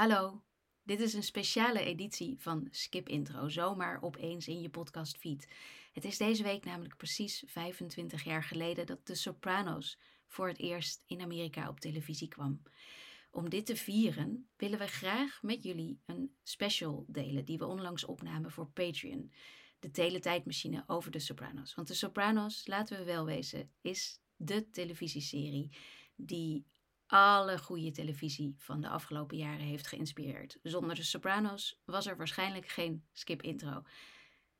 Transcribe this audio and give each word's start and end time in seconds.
Hallo, 0.00 0.42
dit 0.82 1.00
is 1.00 1.14
een 1.14 1.22
speciale 1.22 1.80
editie 1.80 2.36
van 2.38 2.68
Skip 2.70 3.08
Intro, 3.08 3.48
zomaar 3.48 4.02
opeens 4.02 4.48
in 4.48 4.60
je 4.60 4.68
podcast 4.68 5.16
feed. 5.16 5.48
Het 5.92 6.04
is 6.04 6.16
deze 6.16 6.42
week 6.42 6.64
namelijk 6.64 6.96
precies 6.96 7.42
25 7.46 8.24
jaar 8.24 8.44
geleden 8.44 8.86
dat 8.86 9.04
The 9.04 9.14
Sopranos 9.14 9.98
voor 10.26 10.48
het 10.48 10.58
eerst 10.58 11.04
in 11.06 11.20
Amerika 11.20 11.68
op 11.68 11.80
televisie 11.80 12.28
kwam. 12.28 12.62
Om 13.30 13.48
dit 13.48 13.66
te 13.66 13.76
vieren 13.76 14.48
willen 14.56 14.78
we 14.78 14.86
graag 14.86 15.42
met 15.42 15.62
jullie 15.62 16.00
een 16.06 16.34
special 16.42 17.04
delen 17.08 17.44
die 17.44 17.58
we 17.58 17.66
onlangs 17.66 18.04
opnamen 18.04 18.50
voor 18.50 18.66
Patreon. 18.66 19.32
De 19.78 19.90
teletijdmachine 19.90 20.84
over 20.86 21.10
The 21.10 21.18
Sopranos. 21.18 21.74
Want 21.74 21.88
The 21.88 21.94
Sopranos, 21.94 22.66
laten 22.66 22.98
we 22.98 23.04
wel 23.04 23.24
wezen, 23.24 23.70
is 23.80 24.20
de 24.36 24.70
televisieserie 24.70 25.70
die 26.16 26.64
alle 27.10 27.58
goede 27.58 27.90
televisie 27.90 28.54
van 28.58 28.80
de 28.80 28.88
afgelopen 28.88 29.36
jaren 29.36 29.66
heeft 29.66 29.86
geïnspireerd. 29.86 30.58
Zonder 30.62 30.94
de 30.94 31.02
Sopranos 31.02 31.80
was 31.84 32.06
er 32.06 32.16
waarschijnlijk 32.16 32.68
geen 32.68 33.04
skip 33.12 33.42
intro. 33.42 33.82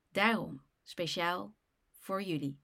Daarom, 0.09 0.63
speciaal 0.83 1.55
voor 1.91 2.23
jullie, 2.23 2.61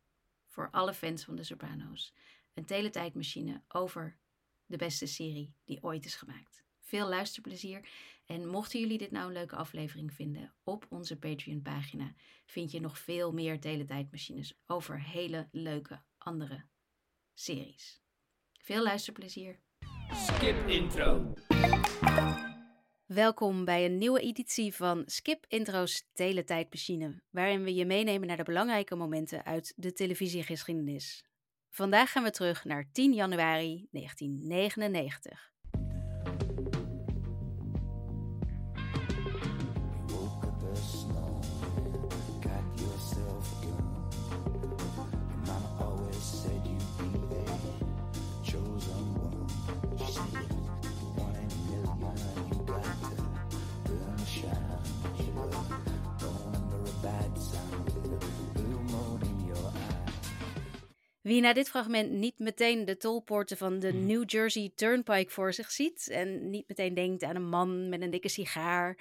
voor 0.47 0.71
alle 0.71 0.95
fans 0.95 1.25
van 1.25 1.37
de 1.37 1.45
Sopranos, 1.45 2.15
een 2.55 2.65
teletijdmachine 2.65 3.63
over 3.69 4.19
de 4.67 4.77
beste 4.77 5.07
serie 5.07 5.55
die 5.65 5.83
ooit 5.83 6.05
is 6.05 6.15
gemaakt. 6.15 6.65
Veel 6.81 7.09
luisterplezier 7.09 7.89
en 8.25 8.49
mochten 8.49 8.81
jullie 8.81 8.99
dit 8.99 9.11
nou 9.11 9.27
een 9.27 9.33
leuke 9.33 9.57
aflevering 9.57 10.13
vinden, 10.13 10.55
op 10.63 10.87
onze 10.89 11.19
Patreon 11.19 11.63
pagina 11.63 12.15
vind 12.47 12.71
je 12.71 12.81
nog 12.81 12.99
veel 12.99 13.33
meer 13.33 13.61
teletijdmachines 13.61 14.59
over 14.67 15.03
hele 15.03 15.49
leuke 15.51 16.03
andere 16.19 16.65
series. 17.35 18.01
Veel 18.59 18.83
luisterplezier. 18.83 19.65
Skip 20.15 20.67
intro. 20.67 21.33
Welkom 23.07 23.65
bij 23.65 23.85
een 23.85 23.99
nieuwe 23.99 24.21
editie 24.21 24.75
van 24.75 25.03
Skip 25.07 25.45
Intro's 25.49 26.09
Teletijdmachine, 26.13 27.23
waarin 27.31 27.63
we 27.65 27.75
je 27.75 27.87
meenemen 27.87 28.27
naar 28.27 28.37
de 28.37 28.43
belangrijke 28.43 28.97
momenten 28.97 29.45
uit 29.45 29.73
de 29.77 29.93
televisiegeschiedenis. 29.93 31.25
Vandaag 31.71 32.13
gaan 32.13 32.23
we 32.23 32.31
terug 32.31 32.65
naar 32.65 32.89
10 32.93 33.13
januari 33.13 33.87
1999. 33.91 35.53
Wie 61.27 61.41
na 61.41 61.53
dit 61.53 61.69
fragment 61.69 62.11
niet 62.11 62.39
meteen 62.39 62.85
de 62.85 62.97
tolpoorten 62.97 63.57
van 63.57 63.79
de 63.79 63.93
New 63.93 64.31
Jersey 64.31 64.73
Turnpike 64.75 65.31
voor 65.31 65.53
zich 65.53 65.71
ziet 65.71 66.09
en 66.09 66.51
niet 66.51 66.69
meteen 66.69 66.95
denkt 66.95 67.23
aan 67.23 67.37
een 67.37 67.49
man 67.49 67.89
met 67.89 68.03
een 68.03 68.11
dikke 68.11 68.29
sigaar, 68.29 68.99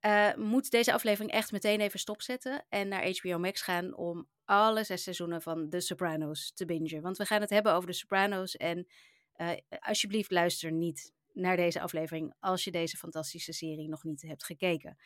eh, 0.00 0.34
moet 0.34 0.70
deze 0.70 0.92
aflevering 0.92 1.30
echt 1.30 1.52
meteen 1.52 1.80
even 1.80 1.98
stopzetten 1.98 2.64
en 2.68 2.88
naar 2.88 3.08
HBO 3.08 3.38
Max 3.38 3.62
gaan 3.62 3.96
om 3.96 4.28
alle 4.44 4.84
zes 4.84 5.02
seizoenen 5.02 5.42
van 5.42 5.68
The 5.68 5.80
Sopranos 5.80 6.52
te 6.54 6.64
bingen. 6.64 7.02
Want 7.02 7.16
we 7.16 7.24
gaan 7.24 7.40
het 7.40 7.50
hebben 7.50 7.72
over 7.72 7.88
The 7.88 7.96
Sopranos 7.96 8.56
en 8.56 8.86
eh, 9.32 9.50
alsjeblieft 9.78 10.30
luister 10.30 10.72
niet 10.72 11.12
naar 11.32 11.56
deze 11.56 11.80
aflevering 11.80 12.34
als 12.40 12.64
je 12.64 12.70
deze 12.70 12.96
fantastische 12.96 13.52
serie 13.52 13.88
nog 13.88 14.04
niet 14.04 14.22
hebt 14.22 14.44
gekeken. 14.44 14.98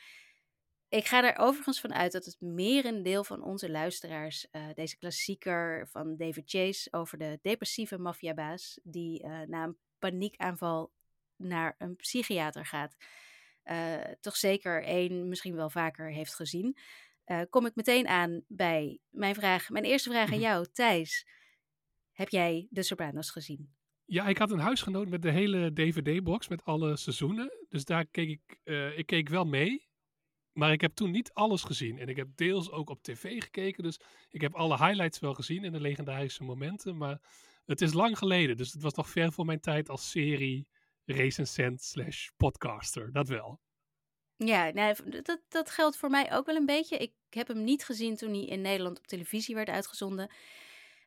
Ik 0.92 1.06
ga 1.06 1.24
er 1.24 1.38
overigens 1.38 1.80
van 1.80 1.94
uit 1.94 2.12
dat 2.12 2.24
het 2.24 2.40
merendeel 2.40 3.24
van 3.24 3.42
onze 3.42 3.70
luisteraars 3.70 4.50
eh, 4.50 4.66
deze 4.74 4.96
klassieker 4.98 5.88
van 5.88 6.16
David 6.16 6.50
Chase 6.50 6.92
over 6.92 7.18
de 7.18 7.38
depressieve 7.42 7.98
maffiabaas 7.98 8.80
die 8.82 9.22
eh, 9.22 9.40
na 9.40 9.64
een 9.64 9.76
paniekaanval 9.98 10.92
naar 11.36 11.74
een 11.78 11.96
psychiater 11.96 12.66
gaat, 12.66 12.96
eh, 13.62 14.00
toch 14.20 14.36
zeker 14.36 14.84
één, 14.84 15.28
misschien 15.28 15.54
wel 15.54 15.70
vaker 15.70 16.12
heeft 16.12 16.34
gezien. 16.34 16.76
Kom 17.50 17.66
ik 17.66 17.74
meteen 17.74 18.08
aan 18.08 18.44
bij 18.48 18.98
mijn 19.10 19.34
vraag, 19.34 19.68
mijn 19.70 19.84
eerste 19.84 20.10
vraag 20.10 20.28
aan 20.28 20.34
Mhm. 20.34 20.42
jou, 20.42 20.66
Thijs. 20.72 21.26
Heb 22.12 22.28
jij 22.28 22.66
De 22.70 22.82
Sopranos 22.82 23.30
gezien? 23.30 23.72
Ja, 24.04 24.26
ik 24.26 24.38
had 24.38 24.50
een 24.50 24.58
huisgenoot 24.58 25.08
met 25.08 25.22
de 25.22 25.30
hele 25.30 25.72
DVD-box 25.72 26.48
met 26.48 26.64
alle 26.64 26.96
seizoenen. 26.96 27.52
Dus 27.68 27.84
daar 27.84 28.06
keek 28.06 28.28
ik, 28.28 28.58
ik 28.96 29.06
keek 29.06 29.28
wel 29.28 29.44
mee. 29.44 29.90
Maar 30.52 30.72
ik 30.72 30.80
heb 30.80 30.94
toen 30.94 31.10
niet 31.10 31.32
alles 31.32 31.62
gezien. 31.62 31.98
En 31.98 32.08
ik 32.08 32.16
heb 32.16 32.28
deels 32.34 32.70
ook 32.70 32.90
op 32.90 33.02
tv 33.02 33.42
gekeken. 33.42 33.82
Dus 33.82 34.00
ik 34.30 34.40
heb 34.40 34.54
alle 34.54 34.76
highlights 34.76 35.18
wel 35.18 35.34
gezien 35.34 35.64
en 35.64 35.72
de 35.72 35.80
legendarische 35.80 36.44
momenten. 36.44 36.96
Maar 36.96 37.20
het 37.64 37.80
is 37.80 37.92
lang 37.92 38.18
geleden. 38.18 38.56
Dus 38.56 38.72
het 38.72 38.82
was 38.82 38.94
nog 38.94 39.10
ver 39.10 39.32
voor 39.32 39.44
mijn 39.44 39.60
tijd 39.60 39.88
als 39.88 40.10
serie 40.10 40.66
recensent 41.04 41.82
slash 41.82 42.28
podcaster. 42.36 43.12
Dat 43.12 43.28
wel. 43.28 43.60
Ja, 44.36 44.72
dat, 45.22 45.40
dat 45.48 45.70
geldt 45.70 45.96
voor 45.96 46.10
mij 46.10 46.32
ook 46.32 46.46
wel 46.46 46.56
een 46.56 46.66
beetje. 46.66 46.96
Ik 46.96 47.12
heb 47.30 47.48
hem 47.48 47.64
niet 47.64 47.84
gezien 47.84 48.16
toen 48.16 48.32
hij 48.32 48.44
in 48.44 48.60
Nederland 48.60 48.98
op 48.98 49.06
televisie 49.06 49.54
werd 49.54 49.68
uitgezonden. 49.68 50.30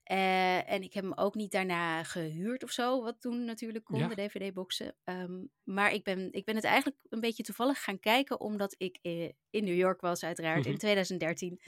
Eh, 0.05 0.71
en 0.71 0.81
ik 0.83 0.93
heb 0.93 1.03
hem 1.03 1.13
ook 1.13 1.35
niet 1.35 1.51
daarna 1.51 2.03
gehuurd 2.03 2.63
of 2.63 2.71
zo, 2.71 3.01
wat 3.03 3.21
toen 3.21 3.43
natuurlijk 3.45 3.85
kon, 3.85 3.97
Ja. 3.99 4.07
de 4.07 4.15
DVD-boxen. 4.15 4.95
Ehm, 5.03 5.43
maar 5.63 5.93
ik 5.93 6.03
ben, 6.03 6.31
ik 6.33 6.45
ben 6.45 6.55
het 6.55 6.63
eigenlijk 6.63 6.97
een 7.09 7.19
beetje 7.19 7.43
toevallig 7.43 7.83
gaan 7.83 7.99
kijken, 7.99 8.39
omdat 8.39 8.75
ik 8.77 8.99
eh, 9.01 9.23
in 9.49 9.63
New 9.63 9.75
York 9.75 10.01
was, 10.01 10.23
uiteraard, 10.23 10.65
in 10.65 10.77
2013. 10.85 11.59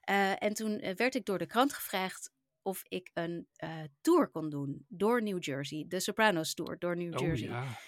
Eh, 0.00 0.42
en 0.42 0.54
toen 0.54 0.78
werd 0.94 1.14
ik 1.14 1.24
door 1.24 1.38
de 1.38 1.46
krant 1.46 1.72
gevraagd 1.72 2.30
of 2.62 2.82
ik 2.88 3.10
een 3.14 3.48
tour 4.00 4.28
kon 4.28 4.50
doen 4.50 4.84
door 4.88 5.22
New 5.22 5.42
Jersey. 5.44 5.84
De 5.88 6.00
Sopranos 6.00 6.54
Tour 6.54 6.78
door 6.78 6.96
New 6.96 7.14
Oh 7.14 7.20
Jersey. 7.20 7.48
ja. 7.48 7.78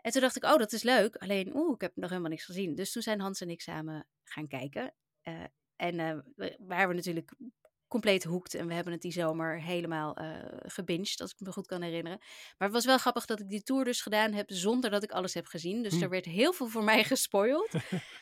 En 0.00 0.12
toen 0.12 0.20
dacht 0.20 0.36
ik, 0.36 0.44
oh, 0.44 0.56
dat 0.56 0.72
is 0.72 0.82
leuk. 0.82 1.16
Alleen, 1.16 1.56
oeh, 1.56 1.74
ik 1.74 1.80
heb 1.80 1.92
nog 1.96 2.08
helemaal 2.10 2.30
niks 2.30 2.44
gezien. 2.44 2.74
Dus 2.74 2.92
toen 2.92 3.02
zijn 3.02 3.20
Hans 3.20 3.40
en 3.40 3.50
ik 3.50 3.60
samen 3.60 4.06
gaan 4.24 4.46
kijken. 4.48 4.94
En 5.76 6.24
we 6.36 6.56
waren 6.58 6.88
we 6.88 6.94
natuurlijk 6.94 7.32
compleet 7.88 8.24
hoekt. 8.24 8.54
En 8.54 8.66
we 8.66 8.74
hebben 8.74 8.92
het 8.92 9.02
die 9.02 9.12
zomer 9.12 9.60
helemaal 9.62 10.16
eh 10.16 10.26
gebinged, 10.58 11.20
als 11.20 11.30
ik 11.32 11.40
me 11.40 11.52
goed 11.52 11.66
kan 11.66 11.82
herinneren. 11.82 12.18
Maar 12.18 12.68
het 12.68 12.72
was 12.72 12.84
wel 12.84 12.98
grappig 12.98 13.26
dat 13.26 13.40
ik 13.40 13.48
die 13.48 13.62
tour 13.62 13.84
dus 13.84 14.02
gedaan 14.02 14.32
heb 14.32 14.50
zonder 14.50 14.90
dat 14.90 15.02
ik 15.02 15.10
alles 15.10 15.34
heb 15.34 15.46
gezien. 15.46 15.82
Dus 15.82 15.94
Hm. 15.94 16.02
er 16.02 16.08
werd 16.08 16.24
heel 16.24 16.52
veel 16.52 16.66
voor 16.68 16.84
mij 16.84 17.04
gespoild. 17.14 17.72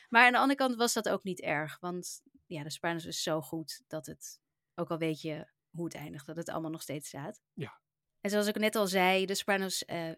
maar 0.09 0.25
aan 0.25 0.31
de 0.31 0.37
andere 0.37 0.59
kant 0.59 0.75
was 0.75 0.93
dat 0.93 1.09
ook 1.09 1.23
niet 1.23 1.41
erg. 1.41 1.77
Want 1.79 2.21
ja, 2.45 2.63
de 2.63 2.69
Sopranos 2.71 3.05
is 3.05 3.23
zo 3.23 3.41
goed 3.41 3.81
dat 3.87 4.05
het, 4.05 4.39
ook 4.75 4.89
al 4.89 4.97
weet 4.97 5.21
je 5.21 5.47
hoe 5.69 5.85
het 5.85 5.95
eindigt, 5.95 6.25
dat 6.25 6.35
het 6.35 6.49
allemaal 6.49 6.71
nog 6.71 6.81
steeds 6.81 7.07
staat. 7.07 7.41
Ja. 7.53 7.79
En 8.21 8.29
zoals 8.29 8.47
ik 8.47 8.57
net 8.57 8.75
al 8.75 8.87
zei, 8.87 9.25
de 9.25 9.35
Sopranos 9.35 9.85
eh, 9.85 10.11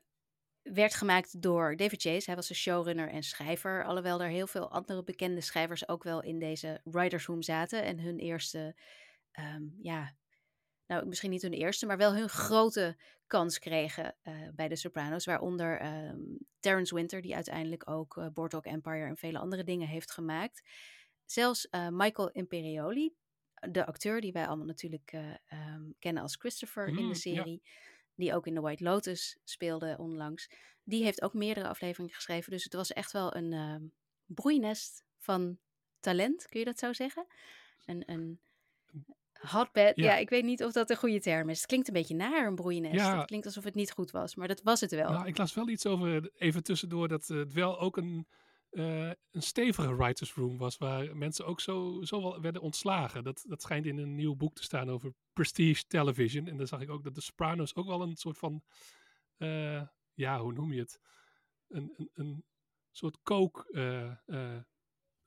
werd 0.62 0.94
gemaakt 0.96 1.42
door 1.42 1.76
David 1.76 2.02
Chase. 2.02 2.26
Hij 2.26 2.36
was 2.36 2.48
de 2.48 2.54
showrunner 2.54 3.10
en 3.10 3.24
schrijver. 3.24 3.86
Alhoewel 3.86 4.22
er 4.22 4.30
heel 4.30 4.48
veel 4.48 4.72
andere 4.72 5.04
bekende 5.04 5.42
schrijvers 5.42 5.88
ook 5.88 6.04
wel 6.04 6.24
in 6.24 6.40
deze 6.40 6.82
writers 6.84 7.26
room 7.26 7.42
zaten. 7.42 7.84
En 7.84 8.00
hun 8.00 8.18
eerste, 8.20 8.76
ehm, 9.40 9.64
ja, 9.82 10.16
nou 10.86 11.06
misschien 11.06 11.30
niet 11.30 11.42
hun 11.42 11.54
eerste, 11.54 11.86
maar 11.86 11.98
wel 11.98 12.16
hun 12.16 12.30
grote 12.30 12.98
kans 13.28 13.60
kregen 13.60 14.16
eh, 14.22 14.34
bij 14.54 14.68
de 14.68 14.76
Sopranos. 14.76 15.26
Waaronder 15.26 15.80
ehm 15.80 16.20
Terrence 16.60 16.96
Winter, 16.96 17.22
die 17.22 17.36
uiteindelijk 17.36 17.90
ook 17.90 18.18
eh 18.18 18.28
Boardwalk 18.34 18.66
Empire 18.66 19.06
en 19.06 19.18
vele 19.18 19.40
andere 19.40 19.64
dingen 19.64 19.88
heeft 19.88 20.12
gemaakt. 20.12 20.62
Zelfs 21.26 21.70
eh, 21.70 21.88
Michael 21.92 22.30
Imperioli, 22.30 23.14
de 23.54 23.86
acteur 23.86 24.22
die 24.22 24.32
wij 24.32 24.48
allemaal 24.48 24.66
natuurlijk 24.66 25.12
eh, 25.12 25.34
ehm, 25.46 25.84
kennen 26.00 26.24
als 26.24 26.36
Christopher 26.36 26.88
in 26.88 26.94
Mm, 26.94 27.00
de 27.00 27.04
ja. 27.08 27.14
serie. 27.14 27.62
Die 28.16 28.34
ook 28.34 28.48
in 28.48 28.54
The 28.54 28.62
White 28.62 28.84
Lotus 28.84 29.38
speelde 29.44 29.96
onlangs. 29.98 30.50
Die 30.84 31.04
heeft 31.04 31.22
ook 31.22 31.34
meerdere 31.34 31.68
afleveringen 31.68 32.14
geschreven. 32.14 32.52
Dus 32.52 32.64
het 32.64 32.74
was 32.74 32.94
echt 32.94 33.12
wel 33.12 33.36
een 33.36 33.94
broeinest 34.26 35.04
van 35.18 35.60
talent, 36.00 36.48
kun 36.48 36.60
je 36.60 36.66
dat 36.66 36.80
zo 36.80 36.94
zeggen? 36.94 37.26
Een, 37.86 38.04
een 38.06 38.40
hotbed. 39.40 39.96
Ja. 39.96 40.06
Ja. 40.06 40.18
ik 40.18 40.30
weet 40.30 40.44
niet 40.44 40.64
of 40.64 40.72
dat 40.72 40.90
een 40.90 40.98
goede 40.98 41.20
term 41.20 41.50
is. 41.50 41.58
Het 41.58 41.68
klinkt 41.68 41.88
een 41.88 41.94
beetje 41.94 42.16
naar 42.16 42.48
een 42.48 42.56
broeinest. 42.56 42.96
Ja. 42.96 43.18
Het 43.18 43.26
klinkt 43.26 43.46
alsof 43.46 43.64
het 43.64 43.76
niet 43.76 43.92
goed 43.92 44.12
was, 44.12 44.36
maar 44.36 44.48
dat 44.48 44.62
was 44.62 44.82
het 44.82 44.92
wel. 44.92 45.12
Nou, 45.12 45.28
ik 45.28 45.38
las 45.38 45.54
wel 45.54 45.70
iets 45.70 45.86
over, 45.86 46.32
even 46.38 46.64
tussendoor, 46.64 47.08
dat 47.08 47.30
eh, 47.30 47.38
het 47.38 47.54
wel 47.54 47.80
ook 47.80 47.98
een, 47.98 48.28
eh, 48.70 49.08
een 49.08 49.42
stevige 49.42 49.96
writers 49.96 50.34
room 50.34 50.58
was. 50.58 50.78
Waar 50.78 51.18
mensen 51.18 51.46
ook 51.46 51.62
zo, 51.62 52.02
zo 52.02 52.22
wel 52.22 52.42
werden 52.42 52.62
ontslagen. 52.62 53.24
Dat, 53.24 53.44
dat 53.48 53.62
schijnt 53.62 53.86
in 53.86 53.98
een 53.98 54.16
nieuw 54.16 54.36
boek 54.36 54.56
te 54.56 54.64
staan 54.64 54.90
over 54.90 55.14
prestige 55.34 55.84
television. 55.88 56.48
En 56.48 56.58
daar 56.58 56.68
zag 56.68 56.82
ik 56.82 56.90
ook 56.90 57.04
dat 57.04 57.16
de 57.16 57.22
Sopranos 57.22 57.76
ook 57.76 57.88
wel 57.88 58.02
een 58.02 58.16
soort 58.16 58.38
van, 58.38 58.64
eh, 59.38 59.82
ja, 60.14 60.40
hoe 60.40 60.54
noem 60.54 60.74
je 60.74 60.80
het? 60.80 61.00
Een, 61.68 61.94
een, 61.98 62.10
een 62.14 62.44
soort 62.92 63.18
kook... 63.24 63.66
eh, 63.72 64.12
eh, 64.26 64.62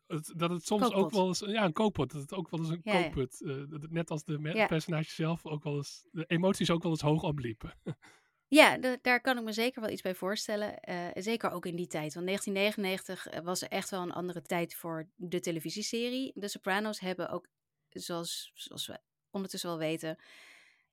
het- 0.07 0.33
dat 0.37 0.51
het 0.51 0.65
soms 0.67 0.93
ook 0.93 1.11
wel 1.11 1.27
eens, 1.27 1.39
ja, 1.39 1.65
een 1.65 1.73
kookpot, 1.73 2.13
dat 2.13 2.21
het 2.21 2.33
ook 2.35 2.51
wel 2.51 2.61
eens 2.61 2.69
een 2.69 2.81
Ja, 2.83 3.03
kookput, 3.03 3.43
eh, 3.43 3.57
dat 3.69 3.83
het 3.83 3.91
net 3.91 4.11
als 4.11 4.25
de 4.25 4.39
Ja. 4.53 4.67
personages 4.67 5.15
zelf 5.15 5.47
ook 5.47 5.63
wel 5.63 5.77
eens, 5.77 6.05
de 6.11 6.25
emoties 6.27 6.71
ook 6.71 6.83
wel 6.83 6.91
eens 6.93 7.01
hoog 7.01 7.23
opliepen. 7.23 7.75
Ja, 8.49 8.79
da- 8.79 8.99
daar 9.03 9.21
kan 9.21 9.39
ik 9.39 9.45
me 9.45 9.53
zeker 9.53 9.81
wel 9.81 9.91
iets 9.91 10.03
bij 10.03 10.15
voorstellen. 10.15 10.81
Eh, 10.81 11.09
zeker 11.15 11.51
ook 11.51 11.67
in 11.67 11.77
die 11.77 11.87
tijd. 11.87 12.15
Want 12.15 12.27
1999 12.27 13.43
was 13.43 13.63
er 13.63 13.69
echt 13.69 13.91
wel 13.91 14.03
een 14.03 14.13
andere 14.13 14.43
tijd 14.43 14.75
voor 14.75 15.09
de 15.15 15.41
televisieserie. 15.41 16.33
De 16.35 16.49
Sopranos 16.49 17.01
hebben 17.01 17.29
ook, 17.29 17.47
zoals, 17.89 18.51
zoals 18.55 18.87
we 18.87 19.01
ondertussen 19.31 19.69
wel 19.71 19.79
weten, 19.79 20.19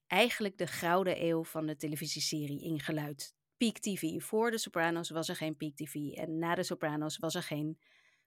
eigenlijk 0.07 0.57
de 0.57 0.67
gouden 0.67 1.23
eeuw 1.25 1.43
van 1.43 1.65
de 1.65 1.75
televisieserie 1.75 2.61
ingeluid. 2.61 3.33
Peak 3.57 3.77
TV. 3.77 4.21
Voor 4.23 4.51
de 4.51 4.57
Sopranos 4.57 5.09
was 5.09 5.29
er 5.29 5.35
geen 5.35 5.55
Peak 5.57 5.75
TV. 5.75 5.93
En 5.95 6.37
na 6.39 6.55
de 6.55 6.63
Sopranos 6.63 7.17
was 7.17 7.35
er 7.35 7.43
geen 7.43 7.79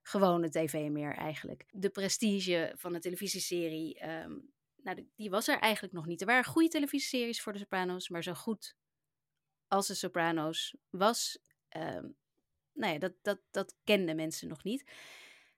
gewone 0.02 0.50
tv 0.50 0.88
meer 0.90 1.14
eigenlijk. 1.14 1.64
De 1.70 1.90
prestige 1.90 2.72
van 2.76 2.92
de 2.92 2.98
televisieserie, 2.98 3.98
ehm, 3.98 4.38
nou, 4.76 4.96
die- 4.96 5.10
die 5.16 5.30
was 5.30 5.48
er 5.48 5.58
eigenlijk 5.58 5.94
nog 5.94 6.06
niet. 6.06 6.20
Er 6.20 6.26
waren 6.26 6.44
goede 6.44 6.68
televisieseries 6.68 7.42
voor 7.42 7.52
de 7.52 7.58
Sopranos, 7.58 8.08
maar 8.08 8.22
zo 8.22 8.34
goed 8.34 8.76
als 9.66 9.86
de 9.86 9.94
Sopranos 9.94 10.76
was, 10.90 11.38
ehm, 11.68 12.08
nou 12.72 12.92
ja, 12.92 12.98
dat, 12.98 13.12
dat, 13.22 13.40
dat 13.50 13.76
kenden 13.84 14.16
mensen 14.16 14.48
nog 14.48 14.64
niet. 14.64 14.90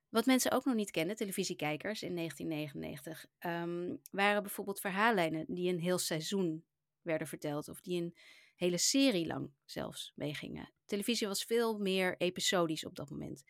Wat 0.08 0.26
mensen 0.26 0.50
ook 0.50 0.64
nog 0.64 0.74
niet 0.74 0.90
kenden, 0.90 1.16
televisiekijkers 1.16 2.02
in 2.02 2.14
1999, 2.14 3.26
ehm, 3.38 3.96
waren 4.10 4.42
bijvoorbeeld 4.42 4.80
verhaallijnen 4.80 5.44
die 5.48 5.72
een 5.72 5.80
heel 5.80 5.98
seizoen 5.98 6.64
werden 7.02 7.26
verteld. 7.26 7.68
Of 7.68 7.80
die 7.80 8.02
een 8.02 8.16
hele 8.54 8.78
serie 8.78 9.26
lang 9.26 9.52
zelfs 9.64 10.12
meegingen. 10.14 10.72
Televisie 10.84 11.26
was 11.26 11.44
veel 11.44 11.78
meer 11.78 12.16
episodisch 12.18 12.84
op 12.84 12.94
dat 12.94 13.10
moment. 13.10 13.42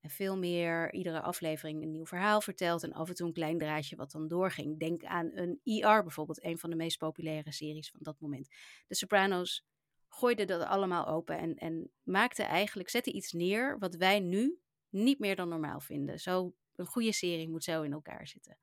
En 0.00 0.10
veel 0.10 0.36
meer 0.36 0.92
iedere 0.92 1.20
aflevering 1.20 1.82
een 1.82 1.90
nieuw 1.90 2.06
verhaal 2.06 2.40
verteld. 2.40 2.82
En 2.82 2.92
af 2.92 3.08
en 3.08 3.14
toe 3.14 3.26
een 3.26 3.32
klein 3.32 3.58
draadje 3.58 3.96
wat 3.96 4.10
dan 4.10 4.28
doorging. 4.28 4.78
Denk 4.78 5.04
aan 5.04 5.30
een 5.34 5.60
ER 5.64 6.02
bijvoorbeeld, 6.02 6.44
een 6.44 6.58
van 6.58 6.70
de 6.70 6.76
meest 6.76 6.98
populaire 6.98 7.52
series 7.52 7.90
van 7.90 8.00
dat 8.02 8.20
moment. 8.20 8.48
De 8.86 8.94
Sopranos 8.94 9.66
gooide 10.08 10.44
dat 10.44 10.62
allemaal 10.62 11.06
open 11.06 11.38
en, 11.38 11.54
en 11.54 11.90
maakte 12.02 12.42
eigenlijk, 12.42 12.88
zette 12.88 13.12
iets 13.12 13.32
neer 13.32 13.78
wat 13.78 13.94
wij 13.94 14.20
nu 14.20 14.58
niet 14.88 15.18
meer 15.18 15.36
dan 15.36 15.48
normaal 15.48 15.80
vinden. 15.80 16.18
Zo, 16.18 16.54
een 16.76 16.86
goede 16.86 17.12
serie 17.12 17.48
moet 17.48 17.64
zo 17.64 17.82
in 17.82 17.92
elkaar 17.92 18.26
zitten. 18.26 18.58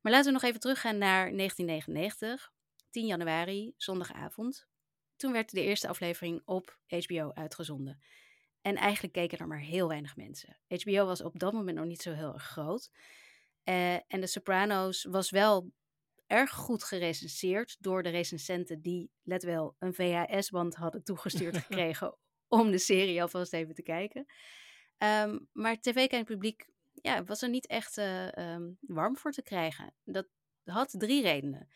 Maar 0.00 0.12
laten 0.12 0.26
we 0.26 0.38
nog 0.38 0.42
even 0.42 0.60
teruggaan 0.60 0.98
naar 0.98 1.36
1999, 1.36 2.52
10 2.90 3.06
januari, 3.06 3.72
zondagavond. 3.76 4.68
Toen 5.16 5.32
werd 5.32 5.50
de 5.50 5.62
eerste 5.62 5.88
aflevering 5.88 6.42
op 6.44 6.78
HBO 6.88 7.30
uitgezonden. 7.32 8.00
En 8.66 8.76
eigenlijk 8.76 9.12
keken 9.12 9.38
er 9.38 9.46
maar 9.46 9.60
heel 9.60 9.88
weinig 9.88 10.16
mensen. 10.16 10.58
HBO 10.68 11.04
was 11.04 11.22
op 11.22 11.38
dat 11.38 11.52
moment 11.52 11.76
nog 11.76 11.86
niet 11.86 12.02
zo 12.02 12.12
heel 12.12 12.32
erg 12.32 12.42
groot. 12.42 12.90
Eh, 13.62 13.94
en 13.94 14.20
The 14.20 14.26
Sopranos 14.26 15.04
was 15.04 15.30
wel 15.30 15.72
erg 16.26 16.50
goed 16.50 16.84
gerecenseerd 16.84 17.76
door 17.80 18.02
de 18.02 18.08
recensenten 18.08 18.82
die, 18.82 19.10
let 19.22 19.42
wel, 19.42 19.76
een 19.78 19.94
VHS-band 19.94 20.74
hadden 20.74 21.04
toegestuurd 21.04 21.56
gekregen 21.66 22.16
om 22.48 22.70
de 22.70 22.78
serie 22.78 23.22
alvast 23.22 23.52
even 23.52 23.74
te 23.74 23.82
kijken. 23.82 24.26
Ehm, 24.98 25.38
maar 25.52 25.80
tv-kijkpubliek 25.80 26.66
ja, 26.92 27.24
was 27.24 27.42
er 27.42 27.48
niet 27.48 27.66
echt 27.66 27.98
eh, 27.98 28.36
ehm, 28.36 28.70
warm 28.80 29.16
voor 29.16 29.32
te 29.32 29.42
krijgen. 29.42 29.94
Dat 30.04 30.26
had 30.64 30.94
drie 30.98 31.22
redenen. 31.22 31.68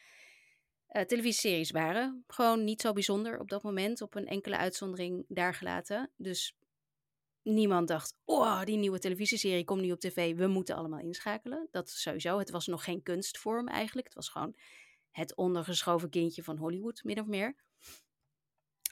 Eh, 0.86 1.02
televisieseries 1.02 1.70
waren 1.70 2.24
gewoon 2.26 2.64
niet 2.64 2.80
zo 2.80 2.92
bijzonder 2.92 3.38
op 3.38 3.48
dat 3.48 3.62
moment, 3.62 4.00
op 4.00 4.14
een 4.14 4.26
enkele 4.26 4.56
uitzondering 4.56 5.24
daar 5.28 5.54
gelaten. 5.54 6.10
Dus 6.16 6.54
niemand 7.42 7.88
dacht, 7.88 8.18
oh, 8.24 8.64
die 8.64 8.76
nieuwe 8.76 8.98
televisieserie 8.98 9.64
komt 9.64 9.82
nu 9.82 9.92
op 9.92 10.00
tv, 10.00 10.36
we 10.36 10.46
moeten 10.46 10.76
allemaal 10.76 11.00
inschakelen. 11.00 11.68
Dat 11.70 11.90
sowieso, 11.90 12.38
het 12.38 12.50
was 12.50 12.66
nog 12.66 12.84
geen 12.84 13.02
kunstvorm 13.02 13.68
eigenlijk. 13.68 14.06
Het 14.06 14.16
was 14.16 14.28
gewoon 14.28 14.56
het 15.10 15.34
ondergeschoven 15.36 16.10
kindje 16.10 16.42
van 16.42 16.56
Hollywood, 16.56 17.04
min 17.04 17.20
of 17.20 17.26
meer. 17.26 17.56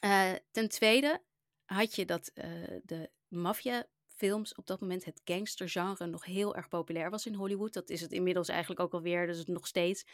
Eh, 0.01 0.33
ten 0.51 0.69
tweede 0.69 1.23
had 1.65 1.95
je 1.95 2.05
dat 2.05 2.31
eh, 2.35 2.51
de 2.83 3.11
maffiafilms 3.29 4.55
op 4.55 4.67
dat 4.67 4.81
moment, 4.81 5.05
het 5.05 5.21
gangstergenre, 5.25 6.07
nog 6.07 6.25
heel 6.25 6.57
erg 6.57 6.69
populair 6.69 7.11
was 7.11 7.27
in 7.27 7.35
Hollywood. 7.35 7.73
Dat 7.73 7.91
is 7.91 8.01
het 8.01 8.13
inmiddels 8.13 8.49
eigenlijk 8.49 8.81
ook 8.81 8.93
alweer, 8.93 9.27
dus 9.27 9.45
nog 9.45 9.67
steeds. 9.67 10.07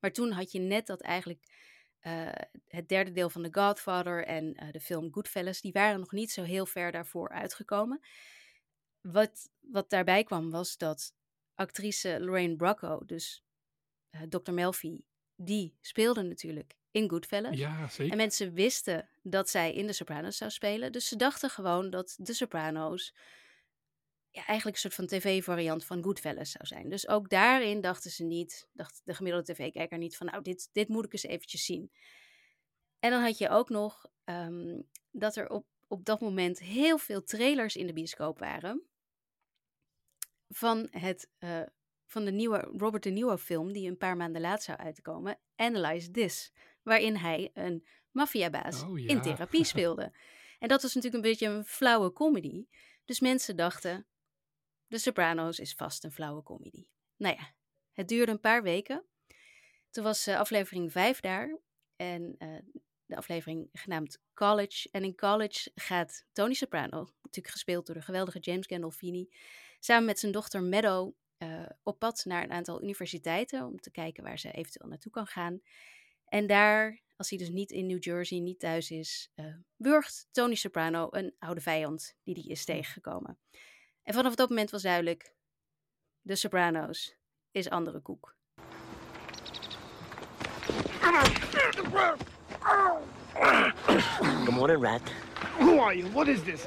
Maar 0.00 0.12
toen 0.12 0.30
had 0.30 0.52
je 0.52 0.58
net 0.58 0.86
dat 0.86 1.00
eigenlijk 1.00 1.44
eh, 2.02 2.28
het 2.68 2.88
derde 2.88 3.12
deel 3.12 3.30
van 3.30 3.42
The 3.42 3.60
Godfather 3.60 4.26
en 4.26 4.54
eh, 4.54 4.68
de 4.70 4.80
film 4.80 5.12
Goodfellas, 5.12 5.60
die 5.60 5.72
waren 5.72 6.00
nog 6.00 6.12
niet 6.12 6.30
zo 6.30 6.42
heel 6.42 6.66
ver 6.66 6.92
daarvoor 6.92 7.28
uitgekomen. 7.28 8.00
Wat, 9.00 9.50
wat 9.60 9.90
daarbij 9.90 10.24
kwam 10.24 10.50
was 10.50 10.76
dat 10.76 11.14
actrice 11.54 12.20
Lorraine 12.20 12.56
Bracco, 12.56 13.04
dus 13.06 13.44
eh, 14.10 14.20
Dr. 14.22 14.52
Melfi, 14.52 15.04
die 15.36 15.76
speelde 15.80 16.22
natuurlijk 16.22 16.76
in 16.90 17.10
Goodfellas. 17.10 17.56
Ja, 17.56 17.88
zeker. 17.88 18.12
En 18.12 18.18
mensen 18.18 18.52
wisten 18.52 19.08
dat 19.22 19.48
zij 19.48 19.72
in 19.72 19.86
de 19.86 19.92
Sopranos 19.92 20.36
zou 20.36 20.50
spelen. 20.50 20.92
Dus 20.92 21.08
ze 21.08 21.16
dachten 21.16 21.50
gewoon 21.50 21.90
dat 21.90 22.16
de 22.18 22.32
Sopranos 22.32 23.14
ja, 24.32 24.46
eigenlijk 24.46 24.76
een 24.76 24.90
soort 24.90 24.94
van 24.94 25.06
tv-variant 25.06 25.84
van 25.84 26.02
Goodfellas 26.02 26.50
zou 26.50 26.66
zijn. 26.66 26.88
Dus 26.88 27.08
ook 27.08 27.28
daarin 27.28 27.80
dachten 27.80 28.10
ze 28.10 28.24
niet, 28.24 28.68
dacht 28.72 29.00
de 29.04 29.14
gemiddelde 29.14 29.52
tv-kijker 29.52 29.98
niet 29.98 30.16
van, 30.16 30.26
nou, 30.26 30.42
dit, 30.42 30.68
dit 30.72 30.88
moet 30.88 31.04
ik 31.04 31.12
eens 31.12 31.22
eventjes 31.22 31.64
zien. 31.64 31.92
En 32.98 33.10
dan 33.10 33.22
had 33.22 33.38
je 33.38 33.48
ook 33.48 33.68
nog 33.68 34.06
ehm, 34.24 34.80
dat 35.10 35.36
er 35.36 35.48
op, 35.48 35.66
op 35.86 36.04
dat 36.04 36.20
moment 36.20 36.58
heel 36.58 36.98
veel 36.98 37.22
trailers 37.22 37.76
in 37.76 37.86
de 37.86 37.92
bioscoop 37.92 38.38
waren 38.38 38.82
van, 40.48 40.88
het, 40.90 41.28
eh, 41.38 41.62
van 42.06 42.24
de 42.24 42.30
nieuwe 42.30 42.58
Robert 42.76 43.02
De 43.02 43.10
Niro 43.10 43.36
film 43.36 43.72
die 43.72 43.88
een 43.88 43.96
paar 43.96 44.16
maanden 44.16 44.40
later 44.40 44.62
zou 44.62 44.78
uitkomen, 44.78 45.38
Analyze 45.56 46.10
This, 46.10 46.52
waarin 46.82 47.16
hij 47.16 47.50
een 47.54 47.86
maffiabaas 48.10 48.82
Oh, 48.82 48.98
ja. 48.98 49.08
in 49.08 49.20
therapie 49.20 49.64
speelde. 49.64 50.12
En 50.58 50.68
dat 50.68 50.82
was 50.82 50.94
natuurlijk 50.94 51.24
een 51.24 51.30
beetje 51.30 51.46
een 51.46 51.64
flauwe 51.64 52.12
comedy. 52.12 52.66
Dus 53.04 53.20
mensen 53.20 53.56
dachten, 53.56 54.06
De 54.92 54.98
Sopranos 54.98 55.58
is 55.58 55.72
vast 55.72 56.04
een 56.04 56.12
flauwe 56.12 56.42
comedy. 56.42 56.86
Nou 57.16 57.36
ja, 57.36 57.54
het 57.92 58.08
duurde 58.08 58.32
een 58.32 58.40
paar 58.40 58.62
weken. 58.62 59.04
Toen 59.90 60.04
was 60.04 60.26
eh, 60.26 60.38
aflevering 60.38 60.92
5 60.92 61.20
daar. 61.20 61.58
En 61.96 62.34
eh, 62.38 62.48
de 63.04 63.16
aflevering 63.16 63.68
genaamd 63.72 64.18
College. 64.34 64.88
En 64.90 65.04
in 65.04 65.16
College 65.16 65.70
gaat 65.74 66.24
Tony 66.32 66.54
Soprano, 66.54 66.98
natuurlijk 67.22 67.54
gespeeld 67.54 67.86
door 67.86 67.94
de 67.94 68.02
geweldige 68.02 68.38
James 68.38 68.66
Gandolfini, 68.66 69.34
samen 69.80 70.04
met 70.04 70.18
zijn 70.18 70.32
dochter 70.32 70.62
Meadow 70.62 71.14
eh, 71.36 71.66
op 71.82 71.98
pad 71.98 72.24
naar 72.24 72.42
een 72.42 72.52
aantal 72.52 72.82
universiteiten 72.82 73.66
om 73.66 73.80
te 73.80 73.90
kijken 73.90 74.24
waar 74.24 74.38
ze 74.38 74.52
eventueel 74.52 74.88
naartoe 74.88 75.12
kan 75.12 75.26
gaan. 75.26 75.60
En 76.24 76.46
daar, 76.46 77.00
als 77.16 77.28
hij 77.28 77.38
dus 77.38 77.50
niet 77.50 77.70
in 77.70 77.86
New 77.86 78.02
Jersey, 78.04 78.38
niet 78.38 78.58
thuis 78.60 78.90
is, 78.90 79.30
eh 79.34 79.54
burgt 79.76 80.28
Tony 80.30 80.54
Soprano 80.54 81.08
een 81.10 81.34
oude 81.38 81.60
vijand 81.60 82.16
die 82.22 82.34
hij 82.34 82.44
is 82.44 82.64
tegengekomen. 82.64 83.38
En 84.02 84.14
vanaf 84.14 84.34
dat 84.34 84.48
moment 84.48 84.70
was 84.70 84.82
duidelijk, 84.82 85.32
de 86.20 86.36
Sopranos 86.36 87.14
is 87.50 87.70
andere 87.70 88.00
koek. 88.00 88.34
Good 94.44 94.54
morning, 94.54 94.82
Rat. 94.82 95.00
Who 95.58 95.80
are 95.80 95.96
you? 95.96 96.10
What 96.10 96.28
is 96.28 96.42
this? 96.42 96.66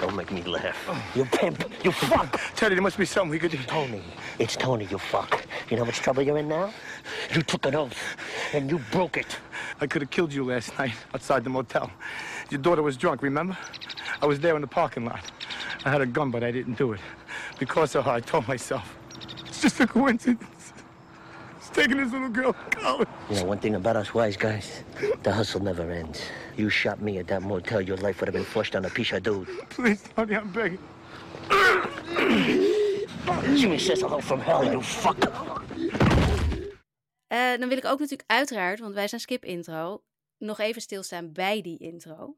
Don't 0.00 0.14
make 0.14 0.34
me 0.34 0.42
laugh. 0.44 1.12
You 1.14 1.26
pimp. 1.26 1.64
You 1.82 1.92
fuck. 1.92 2.40
Teddy, 2.54 2.74
there 2.74 2.82
must 2.82 2.96
be 2.96 3.04
something 3.04 3.30
we 3.30 3.38
could 3.38 3.50
do. 3.50 3.64
Tony. 3.66 4.02
It's 4.38 4.56
Tony, 4.56 4.86
you 4.90 4.98
fuck. 4.98 5.44
You 5.68 5.76
know 5.76 5.84
how 5.84 5.86
much 5.86 6.00
trouble 6.00 6.22
you're 6.22 6.38
in 6.38 6.48
now? 6.48 6.70
You 7.34 7.42
took 7.42 7.66
an 7.66 7.74
oath, 7.74 8.16
and 8.52 8.70
you 8.70 8.80
broke 8.90 9.16
it. 9.20 9.38
I 9.80 9.86
could 9.86 10.02
have 10.02 10.10
killed 10.10 10.32
you 10.32 10.44
last 10.44 10.78
night 10.78 10.94
outside 11.14 11.44
the 11.44 11.50
motel. 11.50 11.90
Your 12.50 12.60
daughter 12.60 12.82
was 12.82 12.96
drunk, 12.96 13.22
remember? 13.22 13.56
I 14.20 14.26
was 14.26 14.38
there 14.40 14.54
in 14.54 14.60
the 14.60 14.68
parking 14.68 15.04
lot. 15.04 15.32
I 15.84 15.90
had 15.90 16.00
a 16.00 16.06
gun, 16.06 16.30
but 16.30 16.44
I 16.44 16.50
didn't 16.52 16.78
do 16.78 16.92
it. 16.92 17.00
Because 17.58 17.94
of 17.94 18.04
her, 18.04 18.12
I 18.12 18.20
told 18.20 18.46
myself, 18.48 18.96
it's 19.46 19.60
just 19.62 19.80
a 19.80 19.86
coincidence. 19.86 20.72
It's 21.58 21.70
taking 21.70 21.96
this 21.96 22.12
little 22.12 22.28
girl 22.28 22.52
to 22.52 22.76
college. 22.76 23.08
You 23.30 23.36
know, 23.36 23.44
one 23.44 23.58
thing 23.58 23.74
about 23.74 23.96
us 23.96 24.14
wise 24.14 24.36
guys, 24.36 24.84
the 25.22 25.32
hustle 25.32 25.60
never 25.60 25.90
ends. 25.90 26.20
You 26.56 26.70
shot 26.70 27.00
me 27.00 27.18
at 27.18 27.26
that 27.28 27.42
motel, 27.42 27.80
your 27.80 27.96
life 27.98 28.20
would 28.20 28.28
have 28.28 28.34
been 28.34 28.44
flushed 28.44 28.76
on 28.76 28.84
a 28.84 28.90
piece 28.90 29.12
of 29.12 29.22
dude. 29.22 29.48
Please, 29.70 30.02
Tony, 30.16 30.36
I'm 30.36 30.52
begging. 30.52 30.78
Jimmy 33.56 33.78
says 33.78 34.00
hello 34.00 34.20
from 34.20 34.40
hell, 34.40 34.64
you 34.64 34.82
fuck. 34.82 35.18
Eh, 37.26 37.58
dan 37.58 37.68
wil 37.68 37.78
ik 37.78 37.84
ook 37.84 37.98
natuurlijk 37.98 38.30
uiteraard, 38.30 38.80
want 38.80 38.94
wij 38.94 39.08
zijn 39.08 39.20
skip 39.20 39.44
intro, 39.44 40.02
nog 40.38 40.58
even 40.58 40.82
stilstaan 40.82 41.32
bij 41.32 41.62
die 41.62 41.78
intro. 41.78 42.36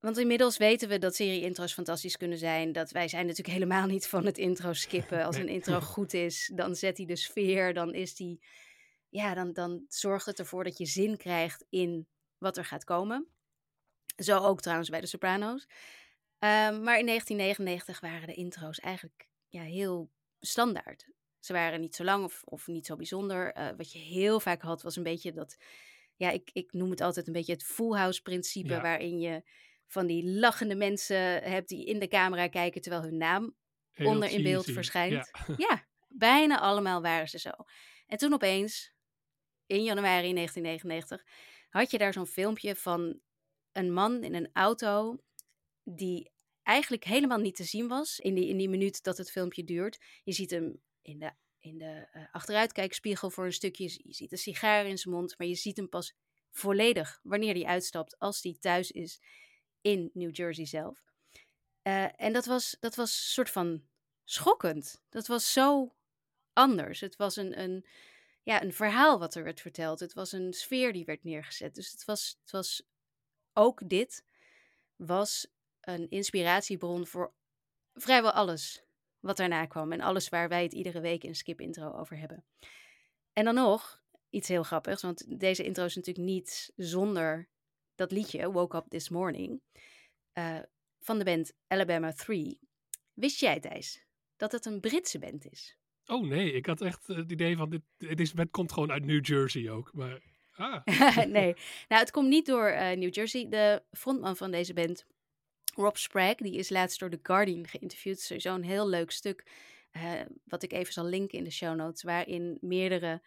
Want 0.00 0.18
inmiddels 0.18 0.56
weten 0.56 0.88
we 0.88 0.98
dat 0.98 1.14
serie-intro's 1.14 1.72
fantastisch 1.72 2.16
kunnen 2.16 2.38
zijn. 2.38 2.72
Dat 2.72 2.90
wij 2.90 3.08
zijn 3.08 3.26
natuurlijk 3.26 3.54
helemaal 3.58 3.86
niet 3.86 4.06
van 4.06 4.26
het 4.26 4.38
intro 4.38 4.72
skippen. 4.72 5.24
Als 5.24 5.36
een 5.36 5.48
intro 5.48 5.80
goed 5.94 6.14
is, 6.14 6.50
dan 6.54 6.74
zet 6.74 6.96
hij 6.96 7.06
de 7.06 7.16
sfeer. 7.16 7.74
Dan 7.74 7.94
is 7.94 8.14
die, 8.14 8.42
ja, 9.08 9.34
dan, 9.34 9.52
dan 9.52 9.84
zorgt 9.88 10.26
het 10.26 10.38
ervoor 10.38 10.64
dat 10.64 10.78
je 10.78 10.86
zin 10.86 11.16
krijgt 11.16 11.64
in 11.68 12.06
wat 12.38 12.56
er 12.56 12.64
gaat 12.64 12.84
komen. 12.84 13.26
Zo 14.16 14.38
ook 14.38 14.60
trouwens 14.60 14.88
bij 14.88 15.00
de 15.00 15.06
Sopranos. 15.06 15.66
Ehm, 16.38 16.82
maar 16.82 16.98
in 16.98 17.06
1999 17.06 18.00
waren 18.00 18.26
de 18.26 18.34
intro's 18.34 18.78
eigenlijk 18.78 19.28
ja, 19.48 19.62
heel 19.62 20.10
standaard. 20.38 21.08
Ze 21.38 21.52
waren 21.52 21.80
niet 21.80 21.94
zo 21.94 22.04
lang 22.04 22.24
of, 22.24 22.42
of 22.44 22.66
niet 22.66 22.86
zo 22.86 22.96
bijzonder. 22.96 23.52
Eh, 23.52 23.68
wat 23.76 23.92
je 23.92 23.98
heel 23.98 24.40
vaak 24.40 24.62
had, 24.62 24.82
was 24.82 24.96
een 24.96 25.02
beetje 25.02 25.32
dat 25.32 25.56
ja, 26.16 26.30
ik, 26.30 26.50
ik 26.52 26.72
noem 26.72 26.90
het 26.90 27.00
altijd 27.00 27.26
een 27.26 27.32
beetje 27.32 27.52
het 27.52 27.64
Full 27.64 27.96
House 27.96 28.22
principe, 28.22 28.68
Ja. 28.68 28.80
waarin 28.80 29.20
je 29.20 29.42
van 29.90 30.06
die 30.06 30.24
lachende 30.24 30.74
mensen 30.74 31.42
hebt 31.42 31.68
die 31.68 31.86
in 31.86 31.98
de 31.98 32.08
camera 32.08 32.48
kijken 32.48 32.80
terwijl 32.80 33.02
hun 33.02 33.16
naam 33.16 33.56
Heel 33.90 34.06
onder 34.06 34.30
in 34.30 34.42
beeld 34.42 34.64
cheesy. 34.64 34.72
verschijnt. 34.72 35.30
Ja. 35.46 35.54
Ja, 35.56 35.86
bijna 36.08 36.60
allemaal 36.60 37.02
waren 37.02 37.28
ze 37.28 37.38
zo. 37.38 37.50
En 38.06 38.18
toen 38.18 38.32
opeens, 38.32 38.92
in 39.66 39.82
januari 39.82 40.32
1999, 40.32 41.24
had 41.68 41.90
je 41.90 41.98
daar 41.98 42.12
zo'n 42.12 42.26
filmpje 42.26 42.76
van 42.76 43.20
een 43.72 43.92
man 43.92 44.24
in 44.24 44.34
een 44.34 44.50
auto 44.52 45.22
die 45.82 46.30
eigenlijk 46.62 47.04
helemaal 47.04 47.38
niet 47.38 47.56
te 47.56 47.64
zien 47.64 47.88
was 47.88 48.18
in 48.18 48.34
die, 48.34 48.48
in 48.48 48.56
die 48.56 48.68
minuut 48.68 49.02
dat 49.02 49.18
het 49.18 49.30
filmpje 49.30 49.64
duurt. 49.64 49.98
Je 50.22 50.32
ziet 50.32 50.50
hem 50.50 50.82
in 51.02 51.18
de, 51.18 51.32
in 51.58 51.78
de 51.78 52.08
eh, 52.12 52.22
achteruitkijkspiegel 52.32 53.30
voor 53.30 53.44
een 53.44 53.52
stukje, 53.52 53.84
je 53.84 54.14
ziet 54.14 54.32
een 54.32 54.38
sigaar 54.38 54.86
in 54.86 54.98
zijn 54.98 55.14
mond, 55.14 55.38
maar 55.38 55.46
je 55.46 55.54
ziet 55.54 55.76
hem 55.76 55.88
pas 55.88 56.14
volledig 56.50 57.20
wanneer 57.22 57.54
hij 57.54 57.64
uitstapt 57.64 58.18
als 58.18 58.42
hij 58.42 58.56
thuis 58.60 58.90
is 58.90 59.20
in 59.80 60.10
New 60.12 60.36
Jersey 60.36 60.66
zelf. 60.66 61.04
Eh, 61.82 62.06
en 62.16 62.32
dat 62.32 62.44
was, 62.44 62.76
dat 62.80 62.94
was 62.94 63.32
soort 63.32 63.50
van 63.50 63.82
schokkend. 64.24 65.02
Dat 65.08 65.26
was 65.26 65.52
zo 65.52 65.94
anders. 66.52 67.00
Het 67.00 67.16
was 67.16 67.36
een, 67.36 67.60
een, 67.60 67.86
ja, 68.42 68.62
een 68.62 68.72
verhaal 68.72 69.18
wat 69.18 69.34
er 69.34 69.44
werd 69.44 69.60
verteld. 69.60 70.00
Het 70.00 70.12
was 70.12 70.32
een 70.32 70.52
sfeer 70.52 70.92
die 70.92 71.04
werd 71.04 71.24
neergezet. 71.24 71.74
Dus 71.74 71.90
het 71.90 72.04
was, 72.04 72.38
het 72.40 72.50
was 72.50 72.82
ook 73.52 73.88
dit 73.88 74.24
was 74.96 75.46
een 75.80 76.10
inspiratiebron 76.10 77.06
voor 77.06 77.32
vrijwel 77.94 78.32
alles 78.32 78.82
wat 79.20 79.36
daarna 79.36 79.66
kwam. 79.66 79.92
En 79.92 80.00
alles 80.00 80.28
waar 80.28 80.48
wij 80.48 80.62
het 80.62 80.72
iedere 80.72 81.00
week 81.00 81.24
in 81.24 81.34
Skip 81.34 81.60
Intro 81.60 81.92
over 81.92 82.18
hebben. 82.18 82.44
En 83.32 83.44
dan 83.44 83.54
nog 83.54 84.02
iets 84.30 84.48
heel 84.48 84.62
grappigs, 84.62 85.02
want 85.02 85.40
deze 85.40 85.64
intro 85.64 85.84
is 85.84 85.94
natuurlijk 85.94 86.26
niet 86.26 86.72
zonder 86.76 87.48
dat 88.00 88.12
liedje, 88.12 88.50
Woke 88.50 88.76
Up 88.76 88.84
This 88.88 89.08
Morning, 89.08 89.60
eh, 90.32 90.58
van 91.00 91.18
de 91.18 91.24
band 91.24 91.52
Alabama 91.66 92.12
3. 92.12 92.58
Wist 93.14 93.40
jij, 93.40 93.60
Thijs, 93.60 94.04
dat 94.36 94.52
het 94.52 94.64
een 94.64 94.80
Britse 94.80 95.18
band 95.18 95.50
is? 95.50 95.76
Oh 96.06 96.26
nee, 96.26 96.52
ik 96.52 96.66
had 96.66 96.80
echt 96.80 97.08
eh, 97.08 97.16
het 97.16 97.30
idee 97.30 97.56
van 97.56 97.70
dit, 97.70 97.82
deze 98.16 98.34
band 98.34 98.50
komt 98.50 98.72
gewoon 98.72 98.92
uit 98.92 99.04
New 99.04 99.26
Jersey 99.26 99.70
ook. 99.70 99.92
Maar 99.92 100.22
ah, 100.56 100.84
nee, 101.16 101.54
nou, 101.88 102.00
het 102.00 102.10
komt 102.10 102.28
niet 102.28 102.46
door 102.46 102.66
eh, 102.66 102.96
New 102.96 103.14
Jersey. 103.14 103.48
De 103.48 103.82
frontman 103.92 104.36
van 104.36 104.50
deze 104.50 104.72
band, 104.72 105.06
Rob 105.74 105.96
Sprague, 105.96 106.36
die 106.36 106.54
is 106.54 106.70
laatst 106.70 107.00
door 107.00 107.10
The 107.10 107.20
Guardian 107.22 107.66
geïnterviewd. 107.66 108.20
Sowieso 108.20 108.54
een 108.54 108.64
heel 108.64 108.88
leuk 108.88 109.10
stuk, 109.10 109.44
wat 110.44 110.62
ik 110.62 110.72
even 110.72 110.92
zal 110.92 111.04
linken 111.04 111.38
in 111.38 111.44
de 111.44 111.50
show 111.50 111.76
notes, 111.76 112.02
waarin 112.02 112.58
meerdere 112.60 113.22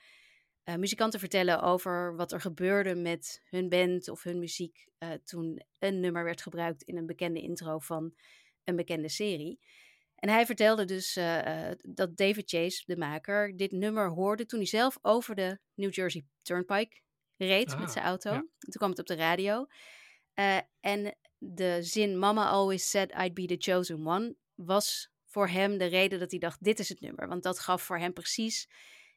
eh, 0.63 0.75
muzikanten 0.75 1.20
vertellen 1.20 1.62
over 1.62 2.15
wat 2.15 2.32
er 2.32 2.41
gebeurde 2.41 2.96
met 2.96 3.41
hun 3.43 3.70
band 3.70 4.10
of 4.10 4.24
hun 4.24 4.39
muziek 4.39 4.88
eh, 4.98 5.12
toen 5.12 5.62
een 5.79 6.00
nummer 6.00 6.24
werd 6.24 6.41
gebruikt 6.41 6.84
in 6.84 6.98
een 6.98 7.05
bekende 7.05 7.41
intro 7.41 7.79
van 7.79 8.13
een 8.63 8.75
bekende 8.75 9.10
serie. 9.10 9.60
En 10.15 10.29
hij 10.29 10.46
vertelde 10.46 10.86
dus 10.86 11.15
eh, 11.15 11.72
dat 11.82 12.17
David 12.17 12.50
Chase, 12.50 12.84
de 12.86 12.98
maker, 12.98 13.58
dit 13.58 13.72
nummer 13.72 14.10
hoorde 14.10 14.46
toen 14.46 14.60
hij 14.60 14.67
zelf 14.67 14.98
over 15.01 15.36
de 15.36 15.60
New 15.74 15.93
Jersey 15.93 16.25
Turnpike 16.41 17.01
reed 17.38 17.74
Ah, 17.74 17.79
met 17.79 17.91
zijn 17.91 18.05
auto. 18.05 18.32
ja. 18.32 18.39
Toen 18.39 18.74
kwam 18.77 18.89
het 18.89 19.00
op 19.00 19.08
de 19.08 19.15
radio. 19.15 19.65
En 20.79 21.17
de 21.38 21.77
zin 21.82 22.20
Mama 22.20 22.50
always 22.50 22.89
said 22.89 23.12
I'd 23.12 23.34
be 23.34 23.46
the 23.46 23.55
chosen 23.60 24.08
one 24.08 24.36
was 24.55 25.10
voor 25.25 25.48
hem 25.48 25.77
de 25.77 25.86
reden 25.86 26.20
dat 26.20 26.32
hij 26.32 26.39
dacht 26.39 26.63
dit 26.63 26.79
is 26.79 26.89
het 26.89 27.01
nummer. 27.01 27.27
Want 27.27 27.43
dat 27.43 27.60
gaf 27.60 27.82
voor 27.82 27.98
hem 27.98 28.13
precies 28.13 28.67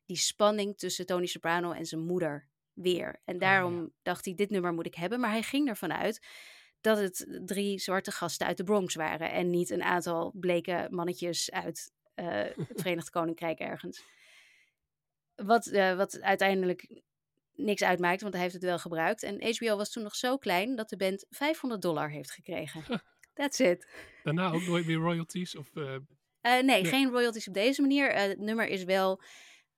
die 0.06 0.16
spanning 0.16 0.78
tussen 0.78 1.06
Tony 1.06 1.26
Soprano 1.26 1.72
en 1.72 1.86
zijn 1.86 2.00
moeder 2.06 2.48
weer. 2.72 3.20
En 3.24 3.38
daarom 3.38 3.92
dacht 4.02 4.24
hij 4.24 4.34
dit 4.34 4.50
nummer 4.50 4.72
moet 4.72 4.86
ik 4.86 4.94
hebben. 4.94 5.20
Maar 5.20 5.30
hij 5.30 5.42
ging 5.42 5.68
ervan 5.68 5.92
uit 5.92 6.26
dat 6.80 6.98
het 6.98 7.38
drie 7.44 7.78
zwarte 7.78 8.10
gasten 8.10 8.46
uit 8.46 8.56
de 8.56 8.64
Bronx 8.64 8.94
waren. 8.94 9.30
En 9.32 9.50
niet 9.50 9.70
een 9.70 9.82
aantal 9.82 10.32
bleke 10.34 10.86
mannetjes 10.90 11.50
uit 11.50 11.92
eh, 12.14 12.26
het 12.28 12.66
Verenigd 12.80 13.10
Koninkrijk 13.10 13.58
ergens. 13.58 14.02
Wat, 15.34 15.66
eh, 15.66 15.96
wat 15.96 16.20
uiteindelijk 16.20 17.02
niks 17.54 17.82
uitmaakt, 17.82 18.20
want 18.20 18.32
hij 18.32 18.42
heeft 18.42 18.54
het 18.54 18.64
wel 18.64 18.78
gebruikt. 18.78 19.22
En 19.22 19.54
HBO 19.56 19.76
was 19.76 19.92
toen 19.92 20.02
nog 20.02 20.16
zo 20.16 20.36
klein 20.36 20.76
dat 20.76 20.88
de 20.88 20.96
band 20.96 21.26
500 21.30 21.82
dollar 21.82 22.10
heeft 22.10 22.30
gekregen. 22.30 22.84
That's 23.34 23.58
it. 23.58 23.88
daarna 24.22 24.52
ook 24.52 24.62
nooit 24.66 24.86
meer 24.86 24.96
royalties? 24.96 25.56
Of, 25.56 25.76
eh, 25.76 25.96
nee, 26.40 26.62
Nee. 26.62 26.84
geen 26.84 27.10
royalties 27.10 27.48
op 27.48 27.54
deze 27.54 27.80
manier. 27.80 28.12
Het 28.12 28.38
nummer 28.38 28.66
is 28.66 28.84
wel 28.84 29.22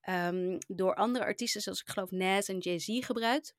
ehm, 0.09 0.59
door 0.67 0.95
andere 0.95 1.25
artiesten, 1.25 1.61
zoals 1.61 1.81
ik 1.81 1.89
geloof 1.89 2.11
Nas 2.11 2.49
en 2.49 2.59
Jay-Z, 2.59 3.05
gebruikt. 3.05 3.55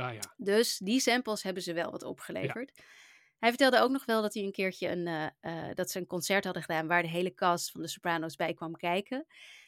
ah 0.00 0.14
ja, 0.14 0.34
Dus 0.36 0.78
die 0.78 1.00
samples 1.00 1.42
hebben 1.42 1.62
ze 1.62 1.72
wel 1.72 1.90
wat 1.90 2.02
opgeleverd. 2.02 2.72
Hij 3.42 3.50
vertelde 3.50 3.80
ook 3.80 3.90
nog 3.90 4.04
wel 4.04 4.22
dat 4.22 4.34
hij 4.34 4.42
een 4.42 4.52
keertje 4.52 4.88
een, 4.88 5.06
eh, 5.06 5.26
eh, 5.40 5.74
dat 5.74 5.90
ze 5.90 5.98
een 5.98 6.06
concert 6.06 6.44
hadden 6.44 6.62
gedaan 6.62 6.86
waar 6.86 7.02
de 7.02 7.08
hele 7.08 7.34
cast 7.34 7.70
van 7.70 7.80
de 7.80 7.88
Sopranos 7.88 8.36
bij 8.36 8.54
kwam 8.54 8.76
kijken. 8.76 9.26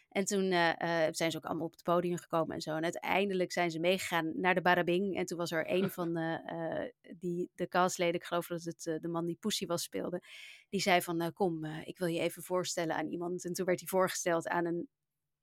En 0.08 0.24
toen 0.24 0.50
eh, 0.50 1.06
zijn 1.10 1.30
ze 1.30 1.36
ook 1.36 1.44
allemaal 1.44 1.66
op 1.66 1.72
het 1.72 1.82
podium 1.82 2.18
gekomen 2.18 2.54
en 2.54 2.60
zo. 2.60 2.76
En 2.76 2.82
uiteindelijk 2.82 3.52
zijn 3.52 3.70
ze 3.70 3.78
meegegaan 3.78 4.32
naar 4.40 4.54
de 4.54 4.62
Barabing. 4.62 5.16
En 5.16 5.26
toen 5.26 5.38
was 5.38 5.50
er 5.50 5.70
een 5.70 5.90
van 6.00 6.14
de, 6.14 6.92
die, 7.18 7.50
de 7.54 7.68
castleden, 7.68 8.14
ik 8.14 8.24
geloof 8.24 8.46
dat 8.46 8.62
het 8.62 8.82
de 8.82 9.08
man 9.08 9.26
die 9.26 9.36
Pussy 9.40 9.66
was 9.66 9.82
speelde, 9.82 10.22
die 10.68 10.80
zei 10.80 11.02
van 11.02 11.32
kom, 11.32 11.64
ik 11.64 11.98
wil 11.98 12.08
je 12.08 12.20
even 12.20 12.42
voorstellen 12.42 12.96
aan 12.96 13.06
iemand. 13.06 13.44
En 13.44 13.52
toen 13.52 13.66
werd 13.66 13.80
hij 13.80 13.88
voorgesteld 13.88 14.48
aan 14.48 14.64
een, 14.64 14.88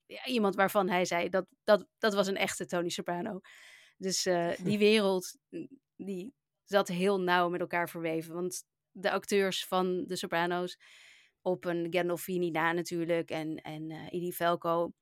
ja, 0.06 0.26
iemand 0.26 0.54
waarvan 0.54 0.88
hij 0.88 1.04
zei 1.04 1.28
dat, 1.28 1.46
dat 1.64 1.86
dat 1.98 2.14
was 2.14 2.26
een 2.26 2.36
echte 2.36 2.66
Tony 2.66 2.88
Soprano. 2.88 3.40
Dus 3.96 4.26
eh, 4.26 4.50
die 4.64 4.78
wereld, 4.78 5.38
die 5.96 6.34
zat 6.64 6.88
heel 6.88 7.20
nauw 7.20 7.48
met 7.48 7.60
elkaar 7.60 7.88
verweven. 7.88 8.34
Want 8.34 8.64
de 8.90 9.10
acteurs 9.10 9.66
van 9.66 10.04
de 10.06 10.16
Sopranos, 10.16 10.78
op 11.40 11.64
een 11.64 11.86
Gandolfini 11.90 12.50
na 12.50 12.72
natuurlijk 12.72 13.30
en, 13.30 13.56
en 13.56 13.90
eh 13.90 14.06
Edie 14.10 14.34
Velco, 14.34 14.92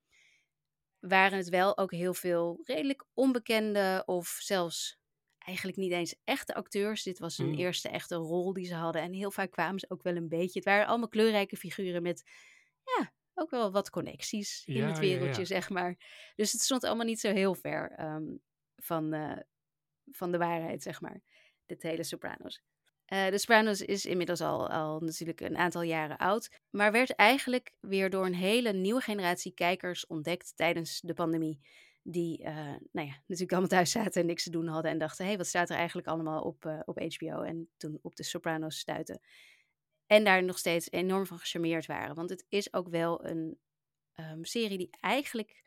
waren 0.98 1.38
het 1.38 1.48
wel 1.48 1.78
ook 1.78 1.92
heel 1.92 2.14
veel 2.14 2.60
redelijk 2.64 3.04
onbekende 3.14 4.02
of 4.06 4.28
zelfs 4.28 4.98
eigenlijk 5.38 5.78
niet 5.78 5.92
eens 5.92 6.14
echte 6.24 6.54
acteurs. 6.54 7.02
Dit 7.02 7.18
was 7.18 7.38
een 7.38 7.46
Mm. 7.46 7.54
eerste 7.58 7.88
echte 7.88 8.14
rol 8.14 8.52
die 8.52 8.66
ze 8.66 8.74
hadden. 8.74 9.02
En 9.02 9.12
heel 9.12 9.30
vaak 9.30 9.50
kwamen 9.50 9.80
ze 9.80 9.90
ook 9.90 10.02
wel 10.02 10.16
een 10.16 10.28
beetje. 10.28 10.58
Het 10.58 10.64
waren 10.68 10.86
allemaal 10.86 11.08
kleurrijke 11.08 11.56
figuren 11.56 12.02
met, 12.02 12.22
ja, 12.84 13.12
ook 13.40 13.50
wel 13.50 13.70
wat 13.70 13.90
connecties 13.90 14.62
in 14.66 14.74
Ja, 14.74 14.86
het 14.86 14.96
ja. 14.96 15.00
wereldje, 15.00 15.44
zeg 15.44 15.70
maar. 15.70 15.96
Dus 16.36 16.52
het 16.52 16.60
stond 16.60 16.84
allemaal 16.84 17.06
niet 17.06 17.20
zo 17.20 17.32
heel 17.32 17.54
ver 17.54 17.90
ehm, 17.90 18.36
van, 18.76 19.12
eh, 19.12 19.38
van 20.10 20.32
de 20.32 20.38
waarheid, 20.38 20.82
zeg 20.82 21.00
maar. 21.00 21.20
Dit 21.66 21.82
hele 21.82 22.02
Sopranos. 22.02 22.62
Eh, 23.04 23.28
de 23.28 23.38
Sopranos 23.38 23.80
is 23.80 24.06
inmiddels 24.06 24.40
al, 24.40 24.70
al 24.70 25.00
natuurlijk 25.00 25.40
een 25.40 25.56
aantal 25.56 25.82
jaren 25.82 26.16
oud, 26.16 26.60
maar 26.70 26.92
werd 26.92 27.14
eigenlijk 27.14 27.72
weer 27.80 28.10
door 28.10 28.26
een 28.26 28.34
hele 28.34 28.72
nieuwe 28.72 29.00
generatie 29.00 29.54
kijkers 29.54 30.06
ontdekt 30.06 30.56
tijdens 30.56 31.00
de 31.00 31.14
pandemie. 31.14 31.60
Die 32.02 32.42
eh, 32.42 32.54
nou 32.92 33.06
ja, 33.06 33.14
natuurlijk 33.26 33.52
allemaal 33.52 33.68
thuis 33.68 33.90
zaten 33.90 34.20
en 34.20 34.26
niks 34.26 34.44
te 34.44 34.50
doen 34.50 34.66
hadden 34.66 34.90
en 34.90 34.98
dachten: 34.98 35.24
hé, 35.24 35.30
hey, 35.30 35.38
wat 35.38 35.46
staat 35.46 35.70
er 35.70 35.76
eigenlijk 35.76 36.08
allemaal 36.08 36.42
op, 36.42 36.82
op 36.84 36.98
HBO? 36.98 37.42
En 37.42 37.68
toen 37.76 37.98
op 38.02 38.16
de 38.16 38.22
Sopranos 38.22 38.78
stuiten. 38.78 39.20
En 40.10 40.24
daar 40.24 40.42
nog 40.44 40.58
steeds 40.58 40.90
enorm 40.90 41.26
van 41.26 41.38
gecharmeerd 41.38 41.86
waren. 41.86 42.14
Want 42.14 42.30
het 42.30 42.44
is 42.48 42.72
ook 42.72 42.88
wel 42.88 43.24
een 43.24 43.58
ehm, 44.12 44.42
serie 44.42 44.78
die 44.78 44.90
eigenlijk 45.00 45.62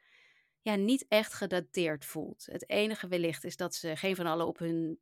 ja, 0.61 0.75
niet 0.75 1.05
echt 1.07 1.33
gedateerd 1.33 2.05
voelt. 2.05 2.45
Het 2.45 2.69
enige 2.69 3.07
wellicht 3.07 3.43
is 3.43 3.57
dat 3.57 3.75
ze 3.75 3.95
geen 3.95 4.15
van 4.15 4.25
allen 4.25 4.47
op 4.47 4.57
hun 4.57 4.99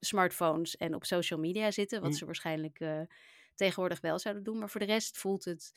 smartphones 0.00 0.76
en 0.76 0.94
op 0.94 1.04
social 1.04 1.38
media 1.40 1.70
zitten. 1.70 2.00
Wat 2.00 2.10
Mm. 2.10 2.16
ze 2.16 2.24
waarschijnlijk 2.24 2.80
eh, 2.80 3.00
tegenwoordig 3.54 4.00
wel 4.00 4.18
zouden 4.18 4.42
doen. 4.44 4.58
Maar 4.58 4.70
voor 4.70 4.80
de 4.80 4.86
rest 4.86 5.18
voelt 5.18 5.44
het, 5.44 5.72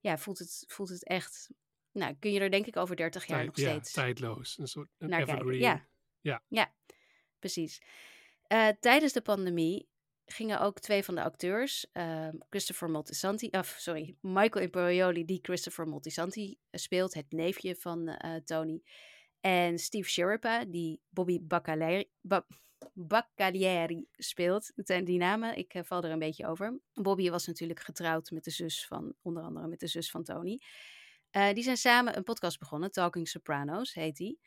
ja, 0.00 0.18
voelt 0.18 0.38
het, 0.38 0.64
voelt 0.66 0.88
het 0.88 1.04
echt... 1.04 1.48
Nou, 1.92 2.14
kun 2.18 2.32
je 2.32 2.40
er 2.40 2.50
denk 2.50 2.66
ik 2.66 2.76
over 2.76 2.96
30 2.96 3.26
jaar 3.26 3.36
tijd- 3.36 3.56
nog 3.56 3.64
ja, 3.64 3.70
steeds 3.70 3.92
tijdloos. 3.92 4.58
Een 4.58 4.66
soort 4.68 4.88
een 4.98 5.08
naar 5.08 5.18
kijken. 5.18 5.34
evergreen. 5.34 5.60
Ja. 5.60 5.86
Ja. 6.20 6.42
ja, 6.48 6.74
precies. 7.38 7.80
Eh, 8.42 8.68
tijdens 8.80 9.12
de 9.12 9.20
pandemie 9.22 9.88
gingen 10.26 10.60
ook 10.60 10.80
twee 10.80 11.04
van 11.04 11.14
de 11.14 11.22
acteurs, 11.22 11.86
eh, 11.92 12.28
Christopher 12.50 12.90
Moltisanti, 12.90 13.48
of 13.50 13.76
sorry, 13.78 14.16
Michael 14.20 14.64
Imperioli, 14.64 15.24
die 15.24 15.38
Christopher 15.42 15.88
Moltisanti 15.88 16.58
eh, 16.70 16.80
speelt, 16.80 17.14
het 17.14 17.32
neefje 17.32 17.76
van 17.76 18.08
eh, 18.08 18.34
Tony, 18.44 18.82
en 19.40 19.78
Steve 19.78 20.08
Sciarpa, 20.08 20.64
die 20.64 21.00
Bobby 21.08 21.38
Baccalieri, 21.42 22.10
Ba- 22.20 22.46
Baccalieri 22.92 24.06
speelt. 24.12 24.72
Het 24.76 24.86
zijn 24.86 25.04
die 25.04 25.18
namen, 25.18 25.56
ik 25.56 25.74
eh, 25.74 25.82
val 25.84 26.02
er 26.02 26.10
een 26.10 26.18
beetje 26.18 26.46
over. 26.46 26.80
Bobby 26.92 27.30
was 27.30 27.46
natuurlijk 27.46 27.80
getrouwd 27.80 28.30
met 28.30 28.44
de 28.44 28.50
zus 28.50 28.86
van, 28.86 29.14
onder 29.22 29.42
andere 29.42 29.66
met 29.66 29.80
de 29.80 29.86
zus 29.86 30.10
van 30.10 30.24
Tony. 30.24 30.60
Die 31.52 31.62
zijn 31.62 31.76
samen 31.76 32.16
een 32.16 32.22
podcast 32.22 32.58
begonnen, 32.58 32.90
Talking 32.90 33.28
Sopranos 33.28 33.94
heet 33.94 34.16
die. 34.16 34.40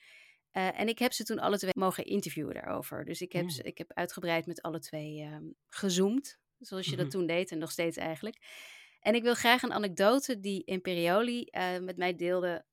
Eh, 0.51 0.79
en 0.79 0.87
ik 0.87 0.99
heb 0.99 1.13
ze 1.13 1.23
toen 1.23 1.39
alle 1.39 1.57
twee 1.57 1.71
mogen 1.75 2.05
interviewen 2.05 2.53
daarover. 2.53 3.05
Dus 3.05 3.21
ik 3.21 3.31
heb, 3.31 3.43
Mm. 3.43 3.49
ze, 3.49 3.63
ik 3.63 3.77
heb 3.77 3.93
uitgebreid 3.93 4.45
met 4.45 4.61
alle 4.61 4.79
twee 4.79 5.21
ehm, 5.21 5.43
gezoomd. 5.67 6.39
Zoals 6.59 6.85
je 6.85 6.91
Mhm. 6.91 7.01
dat 7.01 7.11
toen 7.11 7.25
deed 7.27 7.51
en 7.51 7.57
nog 7.57 7.71
steeds 7.71 7.97
eigenlijk. 7.97 8.37
En 8.99 9.15
ik 9.15 9.23
wil 9.23 9.33
graag 9.33 9.61
een 9.61 9.73
anekdote 9.73 10.39
die 10.39 10.63
Imperioli 10.63 11.43
eh, 11.43 11.77
met 11.79 11.97
mij 11.97 12.15
deelde 12.15 12.65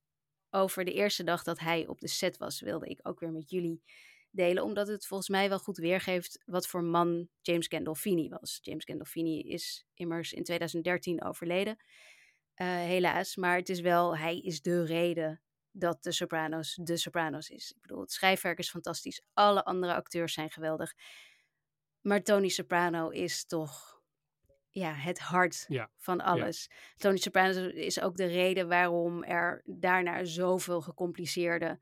over 0.51 0.85
de 0.85 0.93
eerste 0.93 1.25
dag 1.25 1.43
dat 1.43 1.59
hij 1.59 1.87
op 1.87 2.01
de 2.01 2.09
set 2.09 2.37
was. 2.37 2.61
Wilde 2.61 2.87
ik 2.87 2.99
ook 3.03 3.21
weer 3.21 3.33
met 3.33 3.51
jullie 3.51 3.83
delen, 4.31 4.63
omdat 4.65 4.89
het 4.89 5.07
volgens 5.07 5.29
mij 5.29 5.49
wel 5.49 5.59
goed 5.59 5.77
weergeeft 5.77 6.43
wat 6.47 6.67
voor 6.67 6.83
man 6.85 7.29
James 7.41 7.67
Gandolfini 7.67 8.29
was. 8.29 8.59
James 8.63 8.85
Gandolfini 8.85 9.41
is 9.41 9.87
immers 9.95 10.33
in 10.33 10.45
2013 10.45 11.23
overleden, 11.25 11.77
eh, 12.55 12.67
helaas. 12.67 13.37
Maar 13.37 13.57
het 13.57 13.69
is 13.69 13.81
wel, 13.81 14.17
hij 14.17 14.39
is 14.39 14.63
de 14.63 14.85
reden 14.85 15.41
dat 15.79 16.03
de 16.03 16.13
Sopranos 16.13 16.79
de 16.83 16.97
Sopranos 16.97 17.49
is. 17.49 17.71
Ik 17.71 17.81
bedoel, 17.81 18.01
het 18.01 18.13
schrijfwerk 18.13 18.59
is 18.59 18.71
fantastisch. 18.71 19.23
Alle 19.33 19.65
andere 19.65 19.95
acteurs 19.95 20.33
zijn 20.33 20.51
geweldig. 20.51 20.95
Maar 22.01 22.23
Tony 22.23 22.49
Soprano 22.49 23.09
is 23.09 23.47
toch 23.47 24.01
ja, 24.71 24.93
het 24.93 25.19
hart 25.19 25.65
Ja, 25.69 25.91
van 25.97 26.21
alles. 26.21 26.71
Tony 26.97 27.17
Soprano 27.17 27.67
is 27.69 28.01
ook 28.01 28.17
de 28.17 28.27
reden 28.27 28.69
waarom 28.69 29.23
er 29.23 29.63
daarna 29.65 30.25
zoveel 30.25 30.81
gecompliceerde 30.81 31.81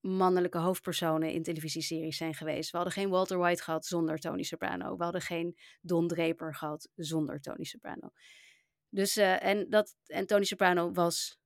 mannelijke 0.00 0.58
hoofdpersonen 0.58 1.32
in 1.32 1.42
televisieseries 1.42 2.16
zijn 2.16 2.34
geweest. 2.34 2.70
We 2.70 2.76
hadden 2.76 2.94
geen 2.94 3.08
Walter 3.08 3.38
White 3.38 3.62
gehad 3.62 3.86
zonder 3.86 4.18
Tony 4.18 4.42
Soprano. 4.42 4.96
We 4.96 5.02
hadden 5.02 5.20
geen 5.20 5.58
Don 5.80 6.08
Draper 6.08 6.54
gehad 6.54 6.88
zonder 6.94 7.40
Tony 7.40 7.64
Soprano. 7.64 8.10
Dus, 8.88 9.16
eh, 9.16 9.44
en, 9.44 9.70
dat, 9.70 9.96
en 10.06 10.26
Tony 10.26 10.44
Soprano 10.44 10.92
was 10.92 11.38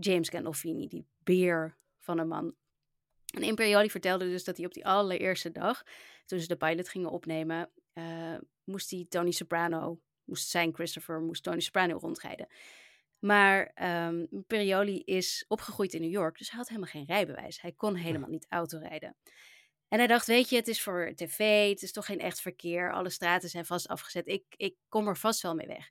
James 0.00 0.28
Gandolfini, 0.28 0.88
die 0.88 1.06
beer 1.22 1.76
van 1.98 2.18
een 2.18 2.28
man. 2.28 2.54
En 3.34 3.42
Imperioli 3.42 3.90
vertelde 3.90 4.24
dus 4.24 4.44
dat 4.44 4.56
hij 4.56 4.66
op 4.66 4.72
die 4.72 4.86
allereerste 4.86 5.50
dag, 5.50 5.82
toen 6.24 6.40
ze 6.40 6.46
de 6.46 6.56
pilot 6.56 6.88
gingen 6.88 7.10
opnemen, 7.10 7.70
eh, 7.92 8.36
moest 8.64 8.90
hij 8.90 9.06
Tony 9.08 9.30
Soprano, 9.30 10.00
moest 10.24 10.48
zijn 10.48 10.74
Christopher, 10.74 11.20
moest 11.20 11.42
Tony 11.42 11.60
Soprano 11.60 11.98
rondrijden. 11.98 12.48
Maar 13.18 13.70
ehm 13.74 14.26
Imperioli 14.30 15.02
is 15.04 15.44
opgegroeid 15.48 15.94
in 15.94 16.00
New 16.00 16.10
York, 16.10 16.38
dus 16.38 16.48
hij 16.48 16.58
had 16.58 16.68
helemaal 16.68 16.90
geen 16.90 17.04
rijbewijs. 17.04 17.60
Hij 17.60 17.72
kon 17.72 17.94
helemaal 17.94 18.28
niet 18.28 18.46
autorijden. 18.48 19.16
En 19.88 19.98
hij 19.98 20.06
dacht, 20.06 20.26
weet 20.26 20.48
je, 20.48 20.56
het 20.56 20.68
is 20.68 20.82
voor 20.82 21.12
tv, 21.14 21.68
het 21.68 21.82
is 21.82 21.92
toch 21.92 22.06
geen 22.06 22.20
echt 22.20 22.40
verkeer. 22.40 22.92
Alle 22.92 23.10
straten 23.10 23.48
zijn 23.48 23.64
vast 23.64 23.88
afgezet. 23.88 24.26
Ik, 24.26 24.44
ik 24.56 24.76
kom 24.88 25.08
er 25.08 25.16
vast 25.16 25.42
wel 25.42 25.54
mee 25.54 25.66
weg. 25.66 25.90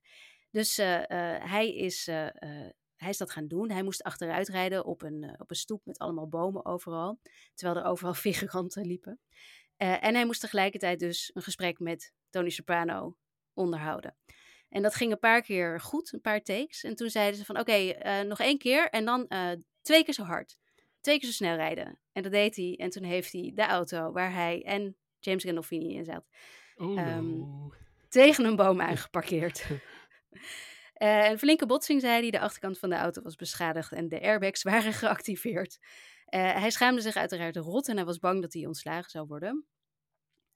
Dus 0.51 0.77
eh, 0.77 0.97
eh, 0.97 1.43
hij, 1.49 1.75
is, 1.75 2.09
hij 2.97 3.09
is 3.09 3.17
dat 3.17 3.31
gaan 3.31 3.47
doen. 3.47 3.71
Hij 3.71 3.83
moest 3.83 4.03
achteruit 4.03 4.47
rijden 4.47 4.85
op 4.85 5.01
een, 5.01 5.23
eh, 5.23 5.33
op 5.37 5.49
een 5.49 5.55
stoep 5.55 5.85
met 5.85 5.97
allemaal 5.97 6.27
bomen 6.27 6.65
overal. 6.65 7.19
Terwijl 7.53 7.79
er 7.79 7.89
overal 7.89 8.13
figuranten 8.27 8.85
liepen. 8.85 9.19
Eh, 9.77 10.03
en 10.03 10.15
hij 10.15 10.25
moest 10.25 10.41
tegelijkertijd 10.41 10.99
dus 10.99 11.31
een 11.33 11.41
gesprek 11.41 11.79
met 11.79 12.13
Tony 12.29 12.49
Soprano 12.49 13.15
onderhouden. 13.53 14.17
En 14.69 14.81
dat 14.81 14.95
ging 14.95 15.11
een 15.11 15.19
paar 15.19 15.41
keer 15.41 15.81
goed, 15.81 16.13
een 16.13 16.21
paar 16.21 16.41
takes. 16.41 16.83
En 16.83 16.95
toen 16.95 17.09
zeiden 17.09 17.39
ze 17.39 17.45
van, 17.45 17.59
oké, 17.59 17.71
eh, 17.71 18.21
nog 18.21 18.39
één 18.39 18.57
keer 18.57 18.89
en 18.89 19.05
dan 19.05 19.27
twee 19.81 20.03
keer 20.03 20.13
zo 20.13 20.23
hard. 20.23 20.57
Twee 21.01 21.19
keer 21.19 21.27
zo 21.27 21.33
snel 21.33 21.55
rijden. 21.55 21.99
En 22.11 22.23
dat 22.23 22.31
deed 22.31 22.55
hij. 22.55 22.75
En 22.77 22.89
toen 22.89 23.03
heeft 23.03 23.31
hij 23.31 23.51
de 23.55 23.65
auto 23.65 24.11
waar 24.11 24.33
hij 24.33 24.63
en 24.63 24.97
James 25.19 25.43
Gandolfini 25.43 25.95
in 25.95 26.05
zat, 26.05 26.25
Oh, 26.75 26.99
Ehm, 26.99 27.41
tegen 28.09 28.45
een 28.45 28.55
boom 28.55 28.81
aangeparkeerd. 28.81 29.67
Eh, 30.97 31.29
een 31.29 31.39
flinke 31.39 31.65
botsing, 31.65 32.01
zei 32.01 32.21
hij. 32.21 32.31
De 32.31 32.39
achterkant 32.39 32.79
van 32.79 32.89
de 32.89 32.95
auto 32.95 33.21
was 33.21 33.35
beschadigd 33.35 33.91
en 33.91 34.07
de 34.07 34.21
airbags 34.21 34.63
waren 34.71 34.93
geactiveerd. 34.93 35.79
Eh, 36.25 36.55
hij 36.55 36.69
schaamde 36.69 37.01
zich 37.01 37.15
uiteraard 37.15 37.55
rot 37.55 37.87
en 37.87 37.95
hij 37.95 38.05
was 38.05 38.19
bang 38.19 38.41
dat 38.41 38.53
hij 38.53 38.65
ontslagen 38.65 39.09
zou 39.09 39.27
worden. 39.27 39.65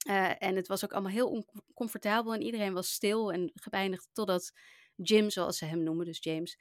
Eh, 0.06 0.42
en 0.42 0.56
het 0.56 0.66
was 0.68 0.84
ook 0.84 0.92
allemaal 0.92 1.12
heel 1.12 1.44
oncomfortabel 1.68 2.34
en 2.34 2.42
iedereen 2.42 2.72
was 2.72 2.92
stil 2.92 3.32
en 3.32 3.50
gepijnigd 3.54 4.08
totdat 4.12 4.52
Jim, 4.96 5.30
zoals 5.30 5.58
ze 5.58 5.64
hem 5.64 5.82
noemen, 5.82 6.06
dus 6.06 6.22
James, 6.22 6.58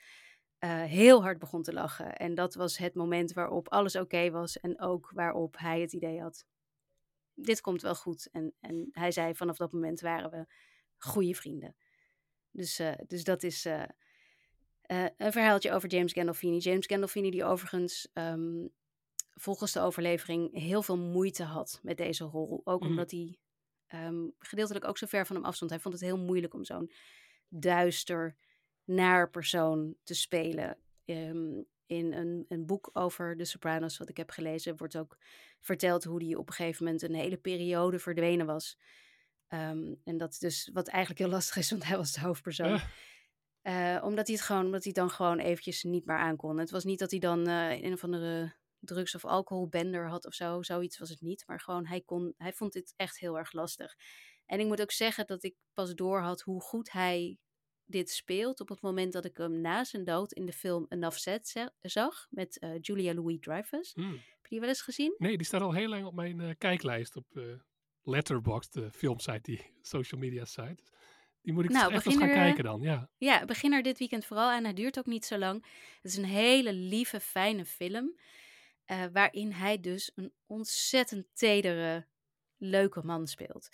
heel 0.86 1.22
hard 1.22 1.40
begon 1.40 1.64
te 1.64 1.74
lachen. 1.74 2.16
En 2.16 2.36
dat 2.36 2.54
was 2.54 2.78
het 2.78 2.94
moment 2.94 3.34
waarop 3.34 3.70
alles 3.70 3.96
oké 3.96 4.32
was 4.32 4.60
en 4.60 4.82
ook 4.82 5.12
waarop 5.14 5.58
hij 5.58 5.82
het 5.82 5.94
idee 5.94 6.22
had, 6.22 6.46
dit 7.34 7.62
komt 7.62 7.82
wel 7.82 7.96
goed. 7.96 8.30
En, 8.32 8.54
en 8.60 8.90
hij 8.92 9.12
zei, 9.12 9.36
vanaf 9.36 9.58
dat 9.58 9.72
moment 9.72 10.00
waren 10.00 10.32
we 10.32 10.46
goede 10.98 11.34
vrienden. 11.34 11.76
Dus, 12.52 12.80
eh, 12.80 12.92
dus 13.08 13.24
dat 13.24 13.44
is 13.44 13.66
eh, 13.66 13.84
eh, 14.82 15.06
een 15.18 15.32
verhaaltje 15.32 15.72
over 15.72 15.90
James 15.90 16.14
Gandolfini. 16.14 16.58
James 16.58 16.86
Gandolfini 16.86 17.32
die 17.32 17.44
overigens 17.44 18.08
ehm, 18.14 18.68
volgens 19.34 19.72
de 19.72 19.80
overlevering 19.80 20.54
heel 20.54 20.82
veel 20.84 20.98
moeite 20.98 21.44
had 21.44 21.80
met 21.84 21.98
deze 21.98 22.24
rol. 22.24 22.62
Ook 22.64 22.82
Mm. 22.82 22.88
omdat 22.88 23.12
hij 23.12 23.36
ehm, 23.88 24.28
gedeeltelijk 24.40 24.88
ook 24.88 24.98
zo 24.98 25.06
ver 25.06 25.26
van 25.26 25.36
hem 25.36 25.46
afstond. 25.46 25.72
Hij 25.72 25.80
vond 25.80 25.94
het 25.94 26.04
heel 26.04 26.18
moeilijk 26.18 26.54
om 26.54 26.64
zo'n 26.64 26.92
duister, 27.50 28.36
naar 28.84 29.30
persoon 29.30 29.96
te 30.04 30.14
spelen. 30.14 30.78
Ehm, 31.06 31.62
in 31.86 32.14
een, 32.14 32.46
een 32.48 32.66
boek 32.66 32.90
over 32.94 33.38
de 33.38 33.46
Sopranos, 33.46 33.98
wat 33.98 34.10
ik 34.10 34.18
heb 34.18 34.30
gelezen, 34.30 34.78
wordt 34.78 34.98
ook 34.98 35.18
verteld 35.60 36.04
hoe 36.04 36.24
hij 36.24 36.36
op 36.36 36.48
een 36.48 36.54
gegeven 36.54 36.84
moment 36.86 37.02
een 37.04 37.14
hele 37.16 37.38
periode 37.38 38.00
verdwenen 38.00 38.46
was. 38.46 38.78
Ehm, 39.52 39.94
en 40.04 40.18
dat 40.18 40.32
is 40.32 40.40
dus 40.40 40.70
wat 40.74 40.88
eigenlijk 40.88 41.20
heel 41.20 41.30
lastig 41.30 41.56
is, 41.56 41.70
want 41.76 41.84
hij 41.86 41.98
was 41.98 42.12
de 42.14 42.20
hoofdpersoon. 42.22 42.70
Ja. 42.70 42.90
Eh, 43.62 44.04
omdat 44.06 44.28
hij 44.28 44.36
het 44.36 44.46
gewoon, 44.46 44.66
omdat 44.66 44.84
hij 44.84 44.94
dan 44.94 45.10
gewoon 45.10 45.40
eventjes 45.40 45.84
niet 45.84 46.06
meer 46.06 46.18
aankon. 46.18 46.58
Het 46.58 46.72
was 46.72 46.84
niet 46.84 47.00
dat 47.00 47.12
hij 47.12 47.20
dan 47.20 47.48
eh, 47.48 47.82
een 47.82 47.94
of 47.94 48.04
andere 48.04 48.56
drugs- 48.80 49.16
of 49.16 49.26
alcoholbender 49.26 50.08
had 50.10 50.26
of 50.26 50.34
zo. 50.34 50.62
Zoiets 50.62 50.98
was 50.98 51.10
het 51.10 51.22
niet. 51.22 51.44
Maar 51.48 51.60
gewoon, 51.60 51.86
hij, 51.86 52.02
kon, 52.02 52.34
hij 52.38 52.54
vond 52.54 52.74
dit 52.74 52.94
echt 52.96 53.20
heel 53.20 53.38
erg 53.38 53.54
lastig. 53.54 53.96
En 54.46 54.60
ik 54.60 54.66
moet 54.66 54.82
ook 54.82 54.92
zeggen 54.92 55.28
dat 55.28 55.44
ik 55.44 55.56
pas 55.74 55.94
door 55.96 56.20
had 56.22 56.42
hoe 56.42 56.62
goed 56.62 56.92
hij 56.92 57.38
dit 57.86 58.10
speelt. 58.10 58.60
Op 58.60 58.70
het 58.70 58.82
moment 58.82 59.14
dat 59.14 59.26
ik 59.26 59.38
hem 59.38 59.62
na 59.62 59.84
zijn 59.84 60.04
dood 60.06 60.32
in 60.32 60.46
de 60.46 60.54
film 60.54 60.86
Enough 60.90 61.18
Said 61.18 61.48
za- 61.48 61.74
zag. 61.82 62.28
Met 62.30 62.60
eh, 62.60 62.72
Julia 62.82 63.14
Louis-Dreyfus. 63.14 63.94
Hmm. 63.94 64.12
Heb 64.12 64.42
je 64.42 64.50
die 64.50 64.60
wel 64.60 64.70
eens 64.70 64.82
gezien? 64.82 65.16
Nee, 65.18 65.38
die 65.38 65.46
staat 65.46 65.62
al 65.62 65.74
heel 65.74 65.90
lang 65.90 66.06
op 66.06 66.14
mijn 66.14 66.58
kijklijst 66.58 67.16
op 67.16 67.26
Letterboxd, 68.04 68.74
de 68.74 68.92
filmsite, 68.92 69.40
die 69.42 69.62
social 69.82 70.22
media 70.22 70.46
site. 70.46 70.84
Die 71.42 71.54
moet 71.54 71.64
ik 71.64 71.70
Nou, 71.72 71.94
echt 71.94 72.06
eens 72.06 72.18
gaan 72.18 72.28
kijken 72.30 72.64
dan, 72.64 72.82
ja. 72.82 73.10
Ja, 73.18 73.46
begin 73.46 73.74
er 73.74 73.84
dit 73.84 74.00
weekend 74.00 74.26
vooral 74.26 74.50
aan. 74.50 74.64
Hij 74.64 74.74
duurt 74.74 74.98
ook 75.00 75.06
niet 75.06 75.26
zo 75.26 75.38
lang. 75.38 75.66
Het 76.02 76.12
is 76.12 76.18
een 76.18 76.26
hele 76.26 76.74
lieve, 76.74 77.20
fijne 77.20 77.66
film. 77.66 78.20
eh, 78.86 79.06
waarin 79.14 79.52
hij 79.52 79.80
dus 79.80 80.12
een 80.16 80.34
ontzettend 80.46 81.26
tedere, 81.34 82.08
leuke 82.58 83.02
man 83.04 83.28
speelt. 83.28 83.70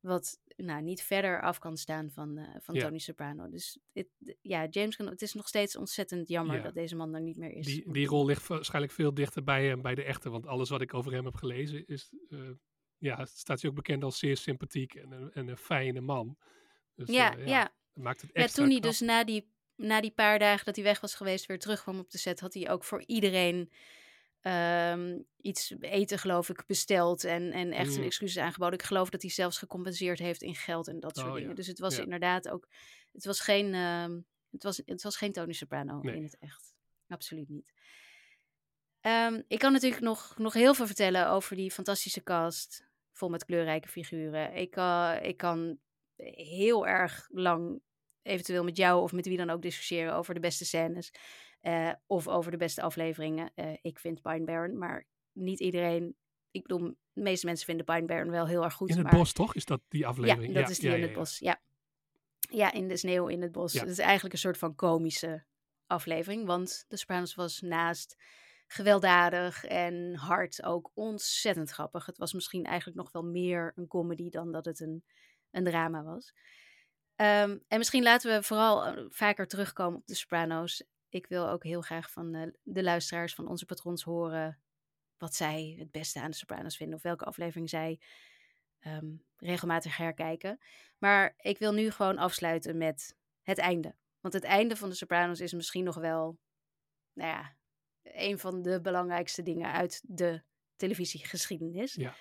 Wat 0.00 0.40
nou, 0.56 0.82
niet 0.82 1.02
verder 1.02 1.42
af 1.42 1.58
kan 1.58 1.76
staan 1.76 2.10
van, 2.10 2.38
eh, 2.38 2.54
van 2.60 2.74
Ja. 2.74 2.80
Tony 2.84 2.98
Soprano. 2.98 3.48
Dus 3.48 3.78
het, 3.92 4.08
ja, 4.42 4.66
James, 4.70 4.96
het 4.96 5.22
is 5.22 5.32
nog 5.34 5.48
steeds 5.48 5.76
ontzettend 5.76 6.28
jammer 6.28 6.56
Ja. 6.56 6.62
dat 6.62 6.74
deze 6.74 6.96
man 6.96 7.14
er 7.14 7.20
niet 7.20 7.36
meer 7.36 7.50
is. 7.52 7.66
Die, 7.66 7.92
die 7.92 8.06
rol 8.06 8.24
ligt 8.26 8.46
waarschijnlijk 8.46 8.92
veel 8.92 9.14
dichter 9.14 9.44
bij 9.44 9.66
hem, 9.66 9.82
bij 9.82 9.94
de 9.94 10.02
echte. 10.04 10.30
Want 10.30 10.46
alles 10.46 10.68
wat 10.68 10.80
ik 10.80 10.94
over 10.94 11.12
hem 11.12 11.24
heb 11.24 11.34
gelezen 11.34 11.86
is, 11.86 12.12
eh, 12.28 12.38
ja, 12.98 13.24
staat 13.24 13.60
hij 13.60 13.70
ook 13.70 13.76
bekend 13.76 14.02
als 14.04 14.18
zeer 14.18 14.36
sympathiek 14.36 14.94
en 14.94 15.10
een, 15.12 15.32
en 15.32 15.48
een 15.48 15.56
fijne 15.56 16.00
man. 16.00 16.38
Dus, 16.94 17.08
ja, 17.10 17.36
eh, 17.36 17.46
ja. 17.46 17.62
dat 17.62 18.02
maakt 18.04 18.20
het 18.20 18.30
Ja, 18.34 18.42
extra 18.42 18.62
toen 18.62 18.70
hij 18.72 18.80
dus 18.80 19.00
na 19.00 19.24
die, 19.24 19.52
na 19.76 20.00
die 20.00 20.10
paar 20.10 20.38
dagen 20.38 20.64
dat 20.64 20.76
hij 20.76 20.84
weg 20.84 21.00
was 21.00 21.14
geweest 21.14 21.46
weer 21.46 21.58
terugkwam 21.58 21.98
op 21.98 22.10
de 22.10 22.18
set, 22.18 22.40
had 22.40 22.54
hij 22.54 22.70
ook 22.70 22.84
voor 22.84 23.02
iedereen 23.06 23.72
ehm, 24.40 25.18
iets 25.40 25.74
eten, 25.80 26.18
geloof 26.18 26.48
ik, 26.48 26.64
besteld. 26.66 27.24
En, 27.24 27.52
en 27.52 27.72
echt 27.72 27.88
zijn 27.88 28.00
Mm. 28.00 28.06
excuses 28.06 28.42
aangeboden. 28.42 28.78
Ik 28.78 28.84
geloof 28.84 29.10
dat 29.10 29.22
hij 29.22 29.30
zelfs 29.30 29.58
gecompenseerd 29.58 30.18
heeft 30.18 30.42
in 30.42 30.54
geld 30.54 30.88
en 30.88 31.00
dat 31.00 31.16
soort 31.16 31.28
Oh, 31.28 31.34
dingen. 31.34 31.48
ja. 31.48 31.54
Dus 31.54 31.66
het 31.66 31.78
was 31.78 31.96
Ja. 31.96 32.02
inderdaad 32.02 32.48
ook. 32.48 32.68
Het 33.12 33.24
was 33.24 33.40
geen, 33.40 33.74
ehm, 33.74 34.20
het 34.50 34.62
was, 34.62 34.82
het 34.84 35.02
was 35.02 35.16
geen 35.16 35.32
Tony 35.32 35.52
Soprano 35.52 35.98
Nee. 36.02 36.16
in 36.16 36.22
het 36.22 36.38
echt. 36.38 36.74
Absoluut 37.08 37.48
niet. 37.48 37.72
Ehm, 39.00 39.42
ik 39.48 39.58
kan 39.58 39.72
natuurlijk 39.72 40.02
nog, 40.02 40.38
nog 40.38 40.52
heel 40.52 40.74
veel 40.74 40.86
vertellen 40.86 41.28
over 41.28 41.56
die 41.56 41.70
fantastische 41.70 42.22
cast. 42.22 42.85
Vol 43.16 43.28
met 43.28 43.44
kleurrijke 43.44 43.88
figuren. 43.88 44.54
Ik, 44.54 44.76
eh, 44.76 45.16
ik 45.22 45.36
kan 45.36 45.78
heel 46.16 46.86
erg 46.86 47.28
lang 47.32 47.80
eventueel 48.22 48.64
met 48.64 48.76
jou 48.76 49.02
of 49.02 49.12
met 49.12 49.26
wie 49.26 49.36
dan 49.36 49.50
ook 49.50 49.62
discussiëren 49.62 50.14
over 50.14 50.34
de 50.34 50.40
beste 50.40 50.64
scènes. 50.64 51.10
eh, 51.60 51.92
of 52.06 52.28
over 52.28 52.50
de 52.50 52.56
beste 52.56 52.82
afleveringen. 52.82 53.52
Eh, 53.54 53.72
ik 53.82 53.98
vind 53.98 54.22
Pine 54.22 54.44
Barren, 54.44 54.78
maar 54.78 55.06
niet 55.32 55.60
iedereen. 55.60 56.16
Ik 56.50 56.62
bedoel, 56.62 56.96
de 57.12 57.22
meeste 57.22 57.46
mensen 57.46 57.66
vinden 57.66 57.84
Pine 57.84 58.04
Barren 58.04 58.30
wel 58.30 58.46
heel 58.46 58.64
erg 58.64 58.74
goed. 58.74 58.88
In 58.88 58.96
het 58.96 59.04
maar, 59.04 59.14
bos, 59.14 59.32
toch? 59.32 59.54
Is 59.54 59.64
dat 59.64 59.80
die 59.88 60.06
aflevering? 60.06 60.54
Ja, 60.54 60.60
dat 60.60 60.70
is 60.70 60.78
die 60.78 60.94
in 60.94 61.00
het 61.00 61.10
ja. 61.10 61.16
bos. 61.16 61.38
Ja. 61.38 61.62
ja, 62.38 62.72
in 62.72 62.88
de 62.88 62.96
sneeuw 62.96 63.26
in 63.26 63.42
het 63.42 63.52
bos. 63.52 63.72
Het 63.72 63.88
is 63.88 63.98
eigenlijk 63.98 64.34
een 64.34 64.40
soort 64.40 64.58
van 64.58 64.74
komische 64.74 65.44
aflevering. 65.86 66.46
Want 66.46 66.84
The 66.88 66.96
Sopranos 66.96 67.34
was 67.34 67.60
naast 67.60 68.16
gewelddadig 68.66 69.64
en 69.64 70.14
hard 70.14 70.62
ook 70.62 70.90
ontzettend 70.94 71.70
grappig. 71.70 72.06
Het 72.06 72.18
was 72.18 72.32
misschien 72.32 72.64
eigenlijk 72.64 72.98
nog 72.98 73.12
wel 73.12 73.24
meer 73.24 73.72
een 73.74 73.88
comedy 73.88 74.30
dan 74.30 74.52
dat 74.52 74.64
het 74.64 74.80
een, 74.80 75.04
een 75.50 75.64
drama 75.64 76.02
was. 76.02 76.34
Ehm, 77.16 77.58
en 77.68 77.78
misschien 77.78 78.02
laten 78.02 78.34
we 78.34 78.42
vooral 78.42 78.86
eh, 78.86 79.04
vaker 79.08 79.46
terugkomen 79.46 79.98
op 79.98 80.06
de 80.06 80.14
Sopranos. 80.14 80.84
Ik 81.08 81.26
wil 81.26 81.48
ook 81.48 81.64
heel 81.64 81.80
graag 81.80 82.10
van 82.10 82.34
eh, 82.34 82.48
de 82.62 82.82
luisteraars 82.82 83.34
van 83.34 83.48
onze 83.48 83.66
patrons 83.66 84.02
horen 84.02 84.60
wat 85.18 85.34
zij 85.34 85.76
het 85.78 85.90
beste 85.90 86.20
aan 86.20 86.30
de 86.30 86.36
Sopranos 86.36 86.76
vinden. 86.76 86.96
Of 86.96 87.02
welke 87.02 87.24
aflevering 87.24 87.68
zij 87.68 88.00
ehm, 88.78 89.14
regelmatig 89.36 89.96
herkijken. 89.96 90.58
Maar 90.98 91.34
ik 91.36 91.58
wil 91.58 91.72
nu 91.72 91.90
gewoon 91.90 92.18
afsluiten 92.18 92.76
met 92.76 93.16
het 93.42 93.58
einde. 93.58 93.94
Want 94.20 94.34
het 94.34 94.44
einde 94.44 94.76
van 94.76 94.88
de 94.88 94.94
Sopranos 94.94 95.40
is 95.40 95.52
misschien 95.52 95.84
nog 95.84 95.96
wel, 95.96 96.38
nou 97.12 97.30
ja, 97.30 97.56
een 98.12 98.38
van 98.38 98.62
de 98.62 98.80
belangrijkste 98.80 99.42
dingen 99.42 99.72
uit 99.72 100.02
de 100.04 100.42
televisiegeschiedenis. 100.76 101.94
Ja. 101.94 102.14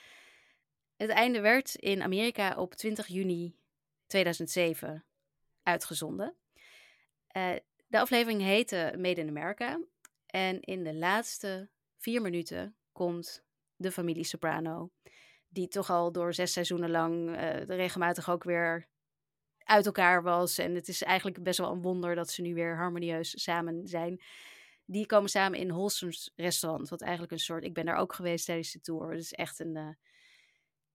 Het 0.96 1.10
einde 1.10 1.40
werd 1.40 1.76
in 1.76 2.02
Amerika 2.02 2.56
op 2.56 2.74
20 2.74 3.08
juni 3.08 3.56
2007 4.08 5.06
uitgezonden. 5.64 6.36
Eh, 7.28 7.56
de 7.88 8.00
aflevering 8.00 8.42
heette 8.42 8.94
Made 8.98 9.22
in 9.22 9.28
America. 9.28 9.80
En 10.26 10.62
in 10.62 10.84
de 10.84 10.94
laatste 10.94 11.70
vier 11.98 12.22
minuten 12.22 12.76
komt 12.92 13.44
de 13.76 13.92
familie 13.92 14.24
Soprano, 14.24 14.92
die 15.48 15.68
toch 15.68 15.90
al 15.90 16.12
door 16.12 16.34
zes 16.34 16.54
seizoenen 16.54 16.90
lang 16.90 17.36
eh, 17.36 17.62
regelmatig 17.66 18.30
ook 18.30 18.44
weer 18.44 18.88
uit 19.58 19.86
elkaar 19.86 20.24
was. 20.24 20.58
En 20.58 20.76
het 20.76 20.88
is 20.88 21.04
eigenlijk 21.04 21.44
best 21.44 21.60
wel 21.60 21.72
een 21.72 21.82
wonder 21.82 22.16
dat 22.16 22.30
ze 22.30 22.42
nu 22.42 22.54
weer 22.54 22.76
harmonieus 22.76 23.44
samen 23.44 23.88
zijn. 23.88 24.22
Die 24.86 25.06
komen 25.06 25.30
samen 25.30 25.60
in 25.60 25.70
Holsums 25.70 26.32
restaurant. 26.36 26.90
Wat 26.90 27.02
eigenlijk 27.02 27.32
een 27.32 27.40
soort. 27.40 27.64
Ik 27.64 27.74
ben 27.74 27.86
daar 27.86 27.98
ook 27.98 28.14
geweest 28.14 28.46
tijdens 28.46 28.72
de 28.72 28.82
tour. 28.82 29.12
Het 29.12 29.20
is 29.20 29.34
echt 29.34 29.60
een. 29.60 29.76
eh, 29.76 29.90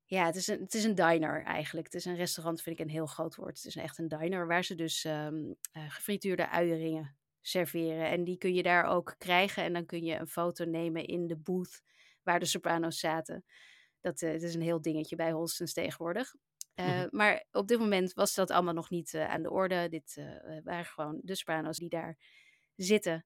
ja, 0.04 0.26
het 0.26 0.36
is, 0.36 0.46
een, 0.46 0.60
het 0.60 0.74
is 0.74 0.84
een 0.84 0.94
diner 0.94 1.44
eigenlijk. 1.44 1.86
Het 1.86 1.94
is 1.94 2.04
een 2.04 2.16
restaurant, 2.16 2.62
vind 2.62 2.78
ik 2.78 2.84
een 2.86 2.92
heel 2.92 3.06
groot 3.06 3.34
woord. 3.36 3.56
Het 3.56 3.64
is 3.66 3.76
echt 3.76 3.98
een 3.98 4.08
diner 4.08 4.46
waar 4.46 4.64
ze 4.64 4.74
dus 4.74 5.04
ehm 5.04 5.52
eh, 5.72 5.90
gefrituurde 5.90 6.48
uieringen 6.48 7.16
serveren. 7.40 8.08
En 8.08 8.24
die 8.24 8.38
kun 8.38 8.54
je 8.54 8.62
daar 8.62 8.84
ook 8.84 9.14
krijgen. 9.18 9.62
En 9.62 9.72
dan 9.72 9.86
kun 9.86 10.04
je 10.04 10.16
een 10.16 10.28
foto 10.28 10.64
nemen 10.64 11.06
in 11.06 11.26
de 11.26 11.36
booth 11.36 11.82
waar 12.22 12.38
de 12.40 12.46
soprano's 12.46 12.98
zaten. 12.98 13.44
Dat 14.00 14.22
eh, 14.22 14.32
het 14.32 14.42
is 14.42 14.54
een 14.54 14.62
heel 14.62 14.80
dingetje 14.82 15.16
bij 15.16 15.30
Holstens 15.32 15.72
tegenwoordig. 15.72 16.34
Mhm. 16.74 17.08
Maar 17.10 17.44
op 17.52 17.68
dit 17.68 17.78
moment 17.78 18.12
was 18.12 18.34
dat 18.34 18.50
allemaal 18.50 18.74
nog 18.74 18.90
niet 18.90 19.14
aan 19.14 19.42
de 19.42 19.50
orde. 19.50 19.88
Dit 19.88 20.22
waren 20.64 20.84
gewoon 20.84 21.20
de 21.22 21.34
soprano's 21.34 21.78
die 21.78 21.88
daar 21.88 22.18
zitten 22.76 23.24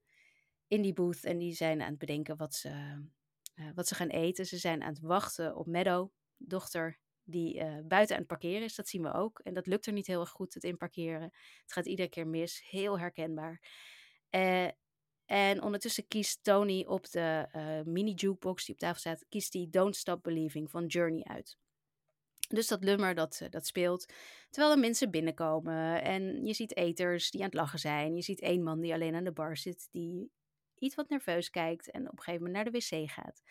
in 0.69 0.83
die 0.83 0.93
booth. 0.93 1.25
En 1.25 1.39
die 1.39 1.53
zijn 1.53 1.83
aan 1.83 1.91
het 1.91 1.99
bedenken 1.99 2.37
wat 2.37 2.55
ze, 2.55 2.69
eh, 3.55 3.69
wat 3.75 3.89
ze 3.89 3.95
gaan 3.95 4.09
eten. 4.09 4.47
Ze 4.47 4.57
zijn 4.57 4.83
aan 4.83 4.93
het 4.93 5.01
wachten 5.01 5.57
op 5.57 5.67
Meadow, 5.67 6.11
dochter 6.37 6.99
die 7.23 7.61
eh, 7.61 7.79
buiten 7.85 8.15
aan 8.15 8.23
het 8.23 8.31
parkeren 8.31 8.63
is. 8.63 8.75
Dat 8.75 8.89
zien 8.89 9.03
we 9.03 9.13
ook. 9.13 9.39
En 9.39 9.55
dat 9.55 9.67
lukt 9.67 9.87
er 9.87 9.93
niet 9.93 10.07
heel 10.07 10.21
erg 10.21 10.31
goed, 10.31 10.55
het 10.55 10.65
inparkeren. 10.65 11.23
Het 11.63 11.73
gaat 11.73 11.87
iedere 11.87 12.09
keer 12.09 12.27
mis. 12.27 12.63
Heel 12.69 12.99
herkenbaar. 12.99 13.61
Eh, 14.31 14.69
en 15.25 15.63
ondertussen 15.63 16.09
kiest 16.09 16.43
Tony 16.43 16.85
op 16.85 17.11
de 17.11 17.49
mini-jukebox 17.85 18.65
die 18.65 18.75
op 18.75 18.81
tafel 18.81 18.99
staat, 18.99 19.25
kiest 19.29 19.53
hij 19.53 19.67
Don't 19.71 19.97
Stop 19.97 20.23
Believing 20.23 20.71
van 20.71 20.87
Journey 20.87 21.23
uit. 21.23 21.57
Dus 22.49 22.67
dat 22.67 22.81
nummer 22.81 23.15
dat, 23.15 23.43
dat 23.51 23.67
speelt 23.67 24.13
terwijl 24.51 24.75
er 24.75 24.81
mensen 24.81 25.11
binnenkomen 25.11 26.03
en 26.03 26.47
je 26.47 26.55
ziet 26.55 26.77
eters 26.77 27.31
die 27.31 27.41
aan 27.41 27.47
het 27.47 27.55
lachen 27.55 27.79
zijn. 27.79 28.15
Je 28.15 28.23
ziet 28.23 28.41
één 28.41 28.63
man 28.63 28.81
die 28.81 28.93
alleen 28.93 29.15
aan 29.15 29.25
de 29.25 29.33
bar 29.33 29.57
zit 29.57 29.89
die 29.91 30.31
iets 30.85 30.95
wat 30.95 31.09
nerveus 31.09 31.51
kijkt 31.51 31.91
en 31.91 32.03
op 32.03 32.13
een 32.13 32.23
gegeven 32.23 32.47
moment 32.47 32.65
naar 32.65 32.73
de 32.73 32.79
wc 32.79 33.11
gaat. 33.11 33.43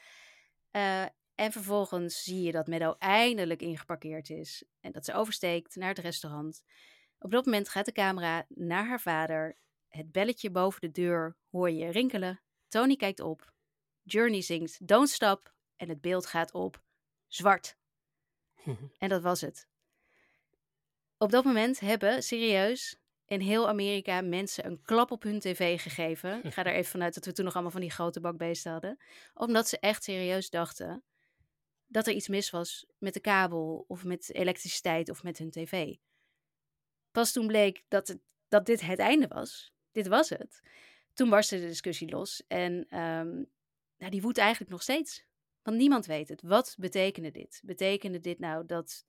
Eh, 0.71 1.05
en 1.35 1.51
vervolgens 1.51 2.23
zie 2.23 2.41
je 2.41 2.51
dat 2.51 2.67
Meadow 2.67 2.95
eindelijk 2.99 3.61
ingeparkeerd 3.61 4.29
is 4.29 4.63
en 4.79 4.91
dat 4.91 5.05
ze 5.05 5.13
oversteekt 5.13 5.75
naar 5.75 5.89
het 5.89 5.99
restaurant. 5.99 6.63
Op 7.19 7.31
dat 7.31 7.45
moment 7.45 7.69
gaat 7.69 7.85
de 7.85 7.91
camera 7.91 8.45
naar 8.49 8.87
haar 8.87 9.01
vader. 9.01 9.57
Het 9.87 10.11
belletje 10.11 10.49
boven 10.49 10.81
de 10.81 10.91
deur 10.91 11.37
hoor 11.49 11.71
je 11.71 11.91
rinkelen. 11.91 12.41
Tony 12.67 12.95
kijkt 12.95 13.19
op. 13.19 13.53
Journey 14.03 14.41
zingt 14.41 14.87
Don't 14.87 15.09
Stop 15.09 15.53
en 15.75 15.89
het 15.89 16.01
beeld 16.01 16.25
gaat 16.25 16.53
op 16.53 16.83
zwart. 17.27 17.77
En 18.97 19.09
dat 19.09 19.21
was 19.21 19.41
het. 19.41 19.67
Op 21.17 21.31
dat 21.31 21.43
moment 21.43 21.79
hebben 21.79 22.23
serieus 22.23 23.02
in 23.25 23.39
heel 23.39 23.67
Amerika 23.67 24.21
mensen 24.21 24.65
een 24.65 24.81
klap 24.81 25.11
op 25.11 25.23
hun 25.23 25.39
tv 25.39 25.81
gegeven. 25.81 26.43
Ik 26.43 26.53
ga 26.53 26.63
er 26.63 26.73
even 26.73 26.91
vanuit 26.91 27.13
dat 27.13 27.25
we 27.25 27.31
toen 27.31 27.45
nog 27.45 27.53
allemaal 27.53 27.71
van 27.71 27.81
die 27.81 27.91
grote 27.91 28.19
bakbeesten 28.19 28.71
hadden. 28.71 28.97
Omdat 29.33 29.67
ze 29.67 29.79
echt 29.79 30.03
serieus 30.03 30.49
dachten 30.49 31.03
dat 31.87 32.07
er 32.07 32.13
iets 32.13 32.27
mis 32.27 32.49
was 32.49 32.85
met 32.97 33.13
de 33.13 33.19
kabel 33.19 33.85
of 33.87 34.03
met 34.03 34.33
elektriciteit 34.33 35.09
of 35.09 35.23
met 35.23 35.37
hun 35.37 35.51
tv. 35.51 35.95
Pas 37.11 37.31
toen 37.31 37.47
bleek 37.47 37.83
dat, 37.87 38.07
het, 38.07 38.19
dat 38.47 38.65
dit 38.65 38.81
het 38.81 38.99
einde 38.99 39.27
was. 39.27 39.73
Dit 39.91 40.07
was 40.07 40.29
het. 40.29 40.61
Toen 41.13 41.29
barstte 41.29 41.59
de 41.59 41.67
discussie 41.67 42.09
los. 42.09 42.43
En 42.47 42.85
ehm, 42.89 43.43
nou, 43.97 44.11
die 44.11 44.21
woedt 44.21 44.37
eigenlijk 44.37 44.71
nog 44.71 44.81
steeds. 44.81 45.25
Want 45.61 45.77
niemand 45.77 46.05
weet 46.05 46.29
het. 46.29 46.41
Wat 46.41 46.75
betekende 46.79 47.31
dit? 47.31 47.61
Betekende 47.63 48.19
dit 48.19 48.39
nou 48.39 48.65
dat 48.65 49.05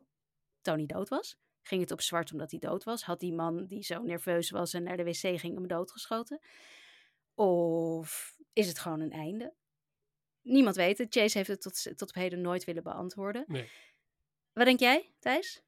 Tony 0.61 0.87
dood 0.87 1.09
was? 1.09 1.39
Ging 1.67 1.81
het 1.81 1.91
op 1.91 2.01
zwart 2.01 2.33
omdat 2.33 2.51
hij 2.51 2.61
dood 2.61 2.85
was? 2.85 3.03
Had 3.03 3.21
die 3.21 3.33
man 3.33 3.67
die 3.67 3.83
zo 3.83 4.03
nerveus 4.03 4.51
was 4.51 4.73
en 4.73 4.83
naar 4.83 4.97
de 4.97 5.05
wc 5.05 5.39
ging 5.41 5.55
hem 5.55 5.67
doodgeschoten? 5.67 6.41
Of 7.35 8.37
is 8.53 8.67
het 8.67 8.79
gewoon 8.79 9.01
een 9.01 9.13
einde? 9.13 9.55
Niemand 10.43 10.77
weet 10.77 10.99
het. 10.99 11.15
Chase 11.15 11.37
heeft 11.39 11.49
het 11.49 11.61
tot, 11.61 11.83
tot 11.83 12.09
op 12.09 12.15
heden 12.15 12.41
nooit 12.41 12.65
willen 12.65 12.83
beantwoorden. 12.83 13.45
Nee. 13.47 13.71
Wat 14.53 14.65
denk 14.65 14.81
jij, 14.81 15.15
Thijs? 15.19 15.63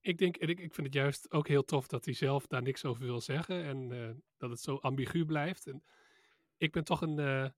Ik 0.00 0.18
denk, 0.18 0.36
en 0.36 0.48
ik, 0.48 0.60
ik 0.60 0.74
vind 0.74 0.86
het 0.86 0.96
juist 0.96 1.30
ook 1.30 1.48
heel 1.48 1.64
tof 1.64 1.86
dat 1.86 2.04
hij 2.04 2.14
zelf 2.14 2.46
daar 2.46 2.62
niks 2.62 2.84
over 2.84 3.04
wil 3.04 3.20
zeggen. 3.20 3.64
En 3.64 3.92
eh, 3.92 4.10
dat 4.36 4.50
het 4.50 4.60
zo 4.60 4.76
ambigu 4.76 5.24
blijft. 5.24 5.66
En 5.66 5.84
ik 6.56 6.72
ben 6.72 6.84
toch 6.84 7.00
een. 7.00 7.18
eh, 7.18 7.48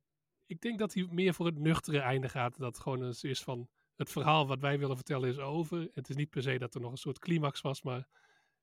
ik 0.46 0.60
denk 0.60 0.78
dat 0.78 0.94
hij 0.94 1.06
meer 1.10 1.34
voor 1.34 1.46
het 1.46 1.58
nuchtere 1.58 1.98
einde 1.98 2.28
gaat. 2.28 2.58
Dat 2.58 2.74
het 2.74 2.82
gewoon 2.82 3.04
eens 3.04 3.24
is 3.24 3.42
van. 3.42 3.68
Het 4.00 4.10
verhaal 4.10 4.46
wat 4.46 4.60
wij 4.60 4.78
willen 4.78 4.96
vertellen 4.96 5.28
is 5.28 5.38
over. 5.38 5.88
Het 5.94 6.08
is 6.08 6.16
niet 6.16 6.30
per 6.30 6.42
se 6.42 6.58
dat 6.58 6.74
er 6.74 6.80
nog 6.80 6.90
een 6.90 6.96
soort 6.96 7.18
climax 7.18 7.60
was, 7.60 7.82
maar 7.82 8.08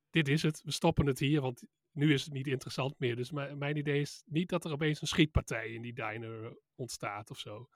dit 0.10 0.28
is 0.28 0.41
het. 0.41 0.62
We 0.63 0.71
stoppen 0.71 1.06
het 1.06 1.19
hier, 1.19 1.41
want 1.41 1.63
nu 1.91 2.13
is 2.13 2.23
het 2.23 2.34
niet 2.34 2.47
interessant 2.47 3.00
meer. 3.00 3.15
Dus 3.15 3.32
mijn 3.32 3.78
idee 3.78 4.02
is 4.02 4.23
niet 4.26 4.50
dat 4.50 4.65
er 4.65 4.71
opeens 4.71 5.02
een 5.02 5.08
schietpartij 5.08 5.67
in 5.69 5.82
die 5.82 5.93
diner 5.93 6.45
eh, 6.45 6.52
ontstaat 6.76 7.30
of 7.30 7.39
zo. 7.39 7.67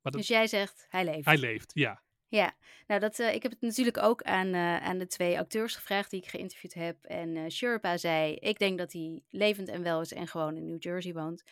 Maar 0.00 0.12
dat, 0.12 0.12
Dus 0.12 0.28
jij 0.28 0.46
zegt, 0.46 0.86
hij 0.88 1.04
leeft. 1.04 1.24
hij 1.24 1.38
leeft, 1.38 1.70
ja. 1.74 2.02
Ja, 2.28 2.54
nou 2.86 3.00
dat, 3.00 3.18
eh, 3.18 3.34
ik 3.34 3.42
heb 3.42 3.52
het 3.52 3.60
natuurlijk 3.60 3.98
ook 3.98 4.22
aan, 4.22 4.54
eh, 4.54 4.76
aan 4.76 4.98
de 4.98 5.06
twee 5.06 5.38
acteurs 5.38 5.74
gevraagd 5.74 6.10
die 6.10 6.20
ik 6.20 6.28
geïnterviewd 6.28 6.74
heb. 6.74 7.04
En 7.04 7.36
eh 7.36 7.48
Sherpa 7.48 7.96
zei, 7.96 8.34
ik 8.34 8.58
denk 8.58 8.78
dat 8.78 8.92
hij 8.92 9.22
levend 9.28 9.68
en 9.68 9.82
wel 9.82 10.00
is 10.00 10.12
en 10.12 10.26
gewoon 10.26 10.56
in 10.56 10.66
New 10.66 10.82
Jersey 10.82 11.12
woont. 11.12 11.42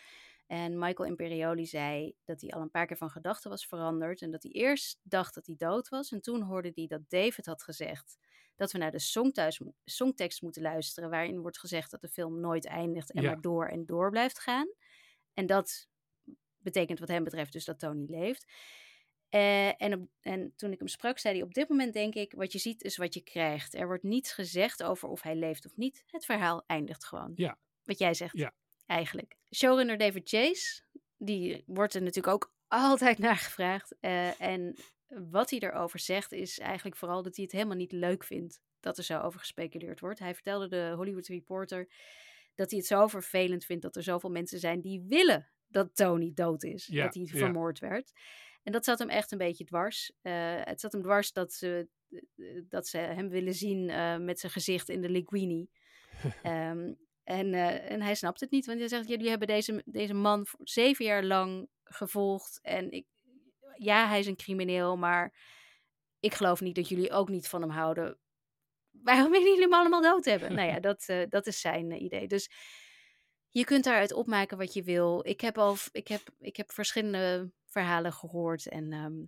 En 0.49 0.79
Michael 0.79 1.09
Imperioli 1.09 1.67
zei 1.67 2.15
dat 2.25 2.41
hij 2.41 2.51
al 2.51 2.61
een 2.61 2.71
paar 2.71 2.87
keer 2.87 2.97
van 2.97 3.11
gedachten 3.11 3.51
was 3.51 3.67
veranderd. 3.67 4.23
En 4.23 4.31
dat 4.31 4.43
hij 4.43 4.53
eerst 4.53 4.99
dacht 5.03 5.35
dat 5.35 5.47
hij 5.47 5.55
dood 5.59 5.89
was. 5.89 6.11
En 6.11 6.21
toen 6.21 6.43
hoorde 6.43 6.73
hij 6.75 6.87
dat 6.87 7.01
David 7.11 7.47
had 7.47 7.63
gezegd 7.63 8.19
dat 8.57 8.73
we 8.73 8.79
naar 8.79 8.91
de 8.91 8.99
songthuis, 8.99 9.61
songtekst 9.85 10.43
moeten 10.43 10.63
luisteren. 10.63 11.11
Waarin 11.11 11.41
wordt 11.41 11.59
gezegd 11.59 11.91
dat 11.91 12.01
de 12.01 12.09
film 12.09 12.41
nooit 12.41 12.67
eindigt 12.67 13.13
en 13.13 13.23
Ja. 13.23 13.31
maar 13.31 13.41
door 13.41 13.67
en 13.69 13.87
door 13.87 14.11
blijft 14.11 14.39
gaan. 14.39 14.69
En 15.35 15.47
dat 15.47 15.89
betekent 16.57 16.99
wat 16.99 17.09
hem 17.09 17.25
betreft 17.25 17.53
dus 17.53 17.65
dat 17.65 17.79
Tony 17.79 18.05
leeft. 18.09 18.53
Eh, 19.29 19.83
en, 19.83 19.95
op- 19.95 20.09
en 20.21 20.53
toen 20.57 20.73
ik 20.73 20.79
hem 20.79 20.89
sprak, 20.89 21.19
zei 21.19 21.35
hij: 21.35 21.45
Op 21.45 21.55
dit 21.55 21.69
moment 21.69 21.93
denk 21.93 22.15
ik: 22.15 22.33
wat 22.33 22.53
je 22.53 22.59
ziet 22.59 22.83
is 22.83 22.97
wat 22.97 23.15
je 23.15 23.21
krijgt. 23.23 23.75
Er 23.75 23.87
wordt 23.87 24.03
niets 24.03 24.33
gezegd 24.33 24.83
over 24.83 25.09
of 25.09 25.23
hij 25.23 25.37
leeft 25.37 25.67
of 25.67 25.77
niet. 25.77 26.03
Het 26.07 26.25
verhaal 26.25 26.65
eindigt 26.67 27.05
gewoon. 27.05 27.33
Ja. 27.35 27.59
Wat 27.85 27.99
jij 27.99 28.15
zegt, 28.15 28.37
Ja. 28.37 28.55
Eigenlijk. 28.89 29.37
Showrunner 29.55 29.99
David 29.99 30.29
Chase, 30.29 30.83
die 31.17 31.63
wordt 31.67 31.95
er 31.95 32.03
natuurlijk 32.03 32.35
ook 32.35 32.53
altijd 32.69 33.19
naar 33.29 33.37
gevraagd. 33.37 33.95
Eh, 34.01 34.41
en 34.41 34.77
wat 35.31 35.51
hij 35.51 35.59
erover 35.59 35.99
zegt, 35.99 36.33
is 36.33 36.59
eigenlijk 36.59 36.97
vooral 36.97 37.23
dat 37.23 37.37
hij 37.37 37.45
het 37.45 37.55
helemaal 37.55 37.77
niet 37.77 37.93
leuk 37.93 38.25
vindt 38.25 38.61
dat 38.81 38.99
er 38.99 39.05
zo 39.05 39.21
over 39.21 39.41
gespeculeerd 39.41 40.01
wordt. 40.01 40.19
Hij 40.19 40.35
vertelde 40.35 40.69
de 40.69 40.93
Hollywood 40.97 41.27
Reporter 41.27 41.89
dat 42.55 42.71
hij 42.71 42.79
het 42.79 42.89
zo 42.89 43.07
vervelend 43.07 43.65
vindt 43.65 43.83
dat 43.83 43.97
er 43.97 44.03
zoveel 44.03 44.31
mensen 44.31 44.59
zijn 44.59 44.81
die 44.81 45.05
willen 45.09 45.49
dat 45.67 45.97
Tony 45.97 46.33
dood 46.35 46.63
is. 46.63 46.87
Ja, 46.87 47.05
dat 47.05 47.15
hij 47.15 47.23
ja. 47.23 47.39
vermoord 47.39 47.79
werd. 47.79 48.13
En 48.63 48.73
dat 48.73 48.85
zat 48.85 48.99
hem 48.99 49.09
echt 49.09 49.33
een 49.33 49.39
beetje 49.39 49.65
dwars. 49.65 50.13
Eh, 50.23 50.61
het 50.61 50.81
zat 50.81 50.93
hem 50.93 51.03
dwars 51.03 51.33
dat 51.33 51.53
ze, 51.53 51.89
eh, 52.11 52.63
dat 52.69 52.89
ze 52.89 52.99
hem 52.99 53.29
willen 53.29 53.55
zien 53.55 53.85
met 54.25 54.41
zijn 54.41 54.53
gezicht 54.53 54.89
in 54.89 55.01
de 55.01 55.11
linguini. 55.11 55.69
Ehm, 56.43 56.93
en, 57.29 57.55
eh, 57.55 57.91
en 57.91 58.03
hij 58.03 58.15
snapt 58.15 58.41
het 58.41 58.51
niet, 58.51 58.67
want 58.67 58.79
hij 58.79 58.89
zegt: 58.89 59.09
Jullie 59.09 59.29
hebben 59.29 59.49
deze, 59.49 59.83
deze 59.85 60.15
man 60.15 60.47
zeven 60.59 61.05
jaar 61.05 61.25
lang 61.25 61.69
gevolgd. 61.85 62.59
En 62.63 62.91
ik, 62.91 63.07
ja, 63.77 64.09
hij 64.09 64.19
is 64.19 64.27
een 64.27 64.37
crimineel, 64.37 64.97
maar 64.97 65.35
ik 66.21 66.35
geloof 66.35 66.61
niet 66.61 66.75
dat 66.75 66.89
jullie 66.89 67.11
ook 67.11 67.29
niet 67.29 67.49
van 67.49 67.61
hem 67.61 67.71
houden. 67.71 68.19
Waarom 68.91 69.31
willen 69.31 69.47
jullie 69.47 69.63
hem 69.63 69.75
allemaal 69.75 70.03
dood 70.03 70.25
hebben? 70.25 70.55
nou 70.55 70.69
ja, 70.69 70.81
dat, 70.89 71.05
eh, 71.07 71.23
dat 71.29 71.47
is 71.47 71.61
zijn 71.61 71.93
eh, 71.93 72.03
idee. 72.03 72.29
Dus 72.29 72.51
je 73.49 73.65
kunt 73.65 73.85
daaruit 73.85 74.13
opmaken 74.13 74.59
wat 74.59 74.73
je 74.73 74.83
wil. 74.83 75.27
Ik 75.27 75.41
heb 75.41 75.59
al 75.59 75.77
ik 75.93 76.09
heb, 76.09 76.23
ik 76.39 76.57
heb 76.57 76.73
verschillende 76.73 77.51
verhalen 77.67 78.13
gehoord 78.13 78.69
en 78.69 78.93
ehm, 78.93 79.25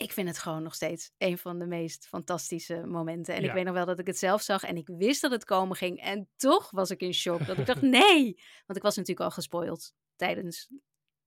ik 0.00 0.12
vind 0.12 0.28
het 0.28 0.38
gewoon 0.38 0.62
nog 0.62 0.74
steeds 0.74 1.12
een 1.18 1.38
van 1.38 1.58
de 1.58 1.66
meest 1.66 2.06
fantastische 2.06 2.86
momenten. 2.86 3.34
En 3.34 3.44
ik 3.44 3.52
weet 3.52 3.64
nog 3.64 3.74
wel 3.74 3.86
dat 3.86 3.98
ik 3.98 4.06
het 4.06 4.18
zelf 4.18 4.42
zag 4.42 4.62
en 4.62 4.76
ik 4.76 4.86
wist 4.86 5.20
dat 5.20 5.30
het 5.30 5.44
komen 5.44 5.76
ging. 5.76 6.00
En 6.00 6.28
toch 6.36 6.70
was 6.70 6.90
ik 6.90 7.00
in 7.00 7.14
shock. 7.14 7.46
Dat 7.46 7.58
ik 7.58 7.66
dacht, 7.66 7.82
nee! 8.00 8.40
Want 8.66 8.78
ik 8.78 8.82
was 8.82 8.96
natuurlijk 8.96 9.26
al 9.26 9.30
gespoild 9.30 9.94
tijdens 10.16 10.68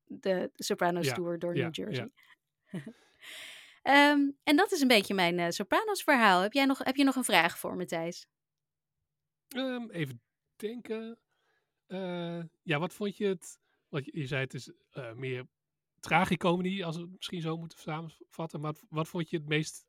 de 0.03 0.51
Sopranos 0.55 1.05
Ja, 1.05 1.13
Tour 1.13 1.39
door 1.39 1.55
ja, 1.55 1.63
New 1.63 1.75
Jersey. 1.75 2.11
Ehm, 3.81 4.31
en 4.43 4.55
dat 4.55 4.71
is 4.71 4.81
een 4.81 4.87
beetje 4.87 5.13
mijn 5.13 5.39
eh, 5.39 5.49
Sopranos 5.49 6.03
verhaal. 6.03 6.41
Heb 6.41 6.53
jij 6.53 6.65
nog, 6.65 6.83
heb 6.83 6.95
je 6.95 7.03
nog 7.03 7.15
een 7.15 7.23
vraag 7.23 7.57
voor 7.59 7.75
me, 7.75 7.85
Thijs? 7.85 8.27
Ehm, 9.47 9.89
even 9.89 10.21
denken. 10.55 11.19
Eh, 11.87 12.43
ja, 12.61 12.79
wat 12.79 12.93
vond 12.93 13.17
je 13.17 13.25
het? 13.25 13.59
Want 13.89 14.05
je, 14.05 14.19
je 14.19 14.27
zei 14.27 14.41
het 14.41 14.53
is 14.53 14.71
eh, 14.91 15.13
meer 15.13 15.47
tragicomedy, 16.03 16.83
als 16.83 16.95
we 16.95 17.01
het 17.01 17.11
misschien 17.15 17.41
zo 17.41 17.57
moeten 17.57 17.79
samenvatten. 17.79 18.59
Maar 18.59 18.73
wat 18.89 19.07
vond 19.07 19.29
je 19.29 19.37
het 19.37 19.47
meest 19.47 19.85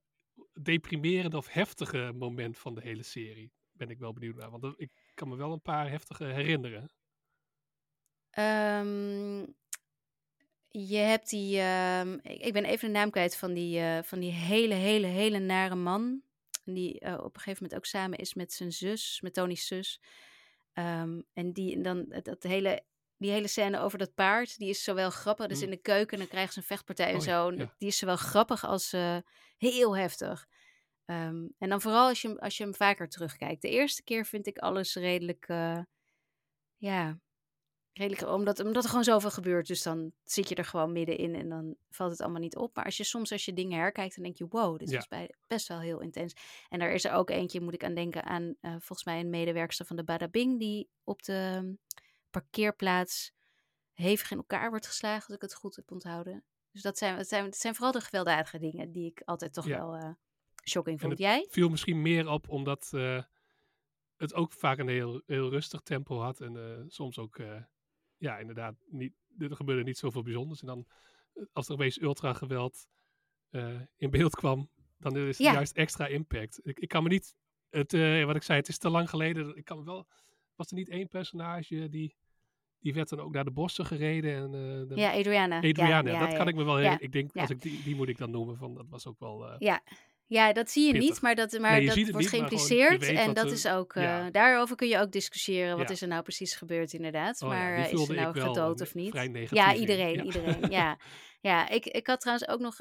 deprimerende 0.62 1.36
of 1.36 1.48
heftige 1.48 2.12
moment 2.14 2.58
van 2.58 2.74
de 2.74 2.80
hele 2.80 3.02
serie? 3.02 3.52
Ben 3.72 3.90
ik 3.90 3.98
wel 3.98 4.12
benieuwd 4.12 4.36
naar, 4.36 4.50
want 4.50 4.74
ik 4.76 4.90
kan 5.14 5.28
me 5.28 5.36
wel 5.36 5.52
een 5.52 5.62
paar 5.62 5.90
heftige 5.90 6.24
herinneren. 6.24 6.90
Ehm, 8.30 9.46
je 10.68 10.96
hebt 10.96 11.30
die. 11.30 11.58
ehm, 11.58 12.18
ik 12.22 12.52
ben 12.52 12.64
even 12.64 12.88
de 12.88 12.94
naam 12.94 13.10
kwijt 13.10 13.36
van 13.36 13.52
die, 13.52 13.80
eh, 13.80 14.02
van 14.02 14.20
die 14.20 14.32
hele, 14.32 14.74
hele, 14.74 15.06
hele 15.06 15.38
nare 15.38 15.74
man. 15.74 16.22
Die 16.64 17.00
eh, 17.00 17.12
op 17.12 17.34
een 17.34 17.40
gegeven 17.40 17.62
moment 17.62 17.74
ook 17.74 17.86
samen 17.86 18.18
is 18.18 18.34
met 18.34 18.52
zijn 18.52 18.72
zus, 18.72 19.20
met 19.20 19.34
Tony's 19.34 19.66
zus. 19.66 20.00
Ehm, 20.72 21.20
en 21.32 21.52
die 21.52 21.80
dan 21.80 22.20
dat 22.22 22.42
hele, 22.42 22.82
die 23.16 23.30
hele 23.30 23.48
scène 23.48 23.78
over 23.80 23.98
dat 23.98 24.14
paard, 24.14 24.58
die 24.58 24.68
is 24.68 24.84
zowel 24.84 25.10
grappig. 25.10 25.46
Dus 25.46 25.58
Mm. 25.58 25.64
in 25.64 25.70
de 25.70 25.76
keuken, 25.76 26.18
dan 26.18 26.28
krijgen 26.28 26.52
ze 26.52 26.58
een 26.58 26.64
vechtpartij 26.64 27.08
en 27.10 27.14
Oh 27.16 27.20
zo. 27.20 27.52
ja. 27.52 27.74
Die 27.78 27.88
is 27.88 27.98
zowel 27.98 28.16
grappig 28.16 28.64
als 28.64 28.92
eh, 28.92 29.16
heel 29.56 29.96
heftig. 29.96 30.46
Ehm, 31.04 31.46
en 31.58 31.68
dan 31.68 31.80
vooral 31.80 32.08
als 32.08 32.22
je, 32.22 32.40
als 32.40 32.56
je 32.56 32.64
hem 32.64 32.74
vaker 32.74 33.08
terugkijkt. 33.08 33.62
De 33.62 33.68
eerste 33.70 34.02
keer 34.02 34.26
vind 34.26 34.46
ik 34.46 34.58
alles 34.58 34.94
redelijk. 34.94 35.44
eh, 35.48 35.78
ja, 36.76 37.18
redelijk, 37.92 38.28
omdat, 38.32 38.60
omdat 38.60 38.82
er 38.82 38.88
gewoon 38.88 39.04
zoveel 39.04 39.30
gebeurt. 39.30 39.66
Dus 39.66 39.82
dan 39.82 40.12
zit 40.24 40.48
je 40.48 40.54
er 40.54 40.64
gewoon 40.64 40.92
middenin 40.92 41.34
en 41.34 41.48
dan 41.48 41.76
valt 41.90 42.10
het 42.10 42.20
allemaal 42.20 42.40
niet 42.40 42.56
op. 42.56 42.74
Maar 42.76 42.84
als 42.84 42.96
je 42.96 43.04
soms 43.04 43.32
als 43.32 43.44
je 43.44 43.52
dingen 43.52 43.78
herkijkt, 43.78 44.14
dan 44.14 44.24
denk 44.24 44.36
je, 44.36 44.46
wow, 44.48 44.78
dit 44.78 44.90
Ja. 44.90 45.06
bij, 45.08 45.34
best 45.46 45.68
wel 45.68 45.80
heel 45.80 46.00
intens. 46.00 46.34
En 46.68 46.80
er 46.80 46.92
is 46.92 47.04
er 47.04 47.12
ook 47.12 47.30
eentje, 47.30 47.60
moet 47.60 47.74
ik 47.74 47.84
aan 47.84 47.94
denken, 47.94 48.24
aan 48.24 48.54
eh, 48.60 48.70
volgens 48.70 49.04
mij 49.04 49.20
een 49.20 49.30
medewerkster 49.30 49.86
van 49.86 49.96
de 49.96 50.04
Bada 50.04 50.28
Bing, 50.28 50.58
die 50.58 50.88
op 51.04 51.22
de 51.22 51.74
parkeerplaats 52.42 53.32
hevig 53.92 54.30
in 54.30 54.36
elkaar 54.36 54.70
wordt 54.70 54.86
geslagen, 54.86 55.26
als 55.26 55.36
ik 55.36 55.42
het 55.42 55.54
goed 55.54 55.76
heb 55.76 55.90
onthouden. 55.90 56.44
Dus 56.70 56.82
dat 56.82 56.98
zijn, 56.98 57.16
het 57.16 57.28
zijn, 57.28 57.44
het 57.44 57.56
zijn 57.56 57.74
vooral 57.74 57.92
de 57.92 58.00
gewelddadige 58.00 58.58
dingen 58.58 58.92
die 58.92 59.06
ik 59.10 59.22
altijd 59.24 59.52
toch 59.52 59.66
Ja. 59.66 59.78
wel 59.78 59.94
eh, 59.96 60.10
shocking 60.68 61.00
vond. 61.00 61.18
Jij? 61.18 61.46
viel 61.50 61.68
misschien 61.68 62.02
meer 62.02 62.28
op 62.28 62.48
omdat 62.48 62.88
eh, 62.92 63.22
het 64.16 64.34
ook 64.34 64.52
vaak 64.52 64.78
een 64.78 64.88
heel, 64.88 65.22
heel 65.26 65.50
rustig 65.50 65.80
tempo 65.80 66.18
had. 66.20 66.40
En 66.40 66.56
eh, 66.56 66.84
soms 66.88 67.18
ook, 67.18 67.40
ja, 68.16 68.38
inderdaad, 68.38 68.74
niet, 68.86 69.14
er 69.38 69.56
gebeurde 69.56 69.82
niet 69.82 69.98
zoveel 69.98 70.22
bijzonders. 70.22 70.60
En 70.60 70.66
dan, 70.66 70.86
als 71.52 71.66
er 71.68 71.72
opeens 71.74 72.00
ultra-geweld 72.00 72.86
eh, 73.50 73.80
in 73.96 74.10
beeld 74.10 74.34
kwam, 74.34 74.70
dan 74.98 75.16
is 75.16 75.38
het 75.38 75.46
Ja. 75.46 75.52
juist 75.52 75.76
extra 75.76 76.06
impact. 76.06 76.60
Ik, 76.66 76.78
ik 76.78 76.88
kan 76.88 77.02
me 77.02 77.08
niet, 77.08 77.34
het, 77.70 77.92
wat 78.26 78.36
ik 78.36 78.42
zei, 78.42 78.58
het 78.58 78.68
is 78.68 78.78
te 78.78 78.90
lang 78.90 79.10
geleden. 79.10 79.56
Ik 79.56 79.64
kan 79.64 79.78
me 79.78 79.84
wel, 79.84 80.08
was 80.54 80.68
er 80.68 80.74
niet 80.76 80.88
één 80.88 81.08
personage 81.08 81.88
die, 81.88 82.16
die 82.84 82.94
werd 82.94 83.08
dan 83.08 83.20
ook 83.20 83.32
naar 83.32 83.44
de 83.44 83.50
bossen 83.50 83.86
gereden? 83.86 84.34
En, 84.36 84.50
de- 84.88 84.94
Ja, 84.94 85.12
Adriana. 85.12 85.56
Adriana, 85.56 86.10
ja, 86.10 86.26
dat 86.26 86.36
kan 86.36 86.48
ik 86.48 86.54
me 86.54 86.64
wel 86.64 86.80
ik 86.80 87.12
denk, 87.12 87.36
als 87.36 87.50
ik 87.50 87.62
die, 87.62 87.82
die 87.82 87.94
moet 87.94 88.08
ik 88.08 88.18
dan 88.18 88.30
noemen, 88.30 88.56
van, 88.56 88.74
dat 88.74 88.86
was 88.88 89.06
ook 89.06 89.18
wel... 89.18 89.46
eh, 89.46 89.54
Ja. 89.58 89.82
ja, 90.26 90.52
dat 90.52 90.70
zie 90.70 90.86
je 90.86 90.92
Pittig. 90.92 91.08
niet, 91.08 91.20
maar 91.20 91.34
dat, 91.34 91.58
maar 91.58 91.70
Nee, 91.70 91.86
dat 91.86 91.96
wordt 91.96 92.16
niet, 92.18 92.28
geïmpliceerd. 92.28 93.02
en 93.02 93.34
dat 93.34 93.50
is 93.52 93.66
ook, 93.68 93.94
eh, 93.94 94.26
daarover 94.30 94.76
kun 94.76 94.88
je 94.88 94.98
ook 94.98 95.10
discussiëren. 95.10 95.76
Wat 95.78 95.90
is 95.90 96.02
er 96.02 96.08
nou 96.08 96.22
precies 96.22 96.54
gebeurd, 96.54 96.92
inderdaad. 96.92 97.42
oh 97.42 97.48
maar 97.48 97.90
is 97.92 98.08
er 98.08 98.14
nou 98.14 98.38
gedood 98.40 98.80
of 98.80 98.94
niet? 98.94 99.12
Ja, 99.50 99.74
iedereen, 99.74 100.14
Ja. 100.16 100.22
iedereen. 100.22 100.70
Ja, 100.80 100.98
ja 101.40 101.68
ik, 101.68 101.86
ik 101.86 102.06
had 102.06 102.20
trouwens 102.20 102.48
ook 102.48 102.60
nog 102.60 102.76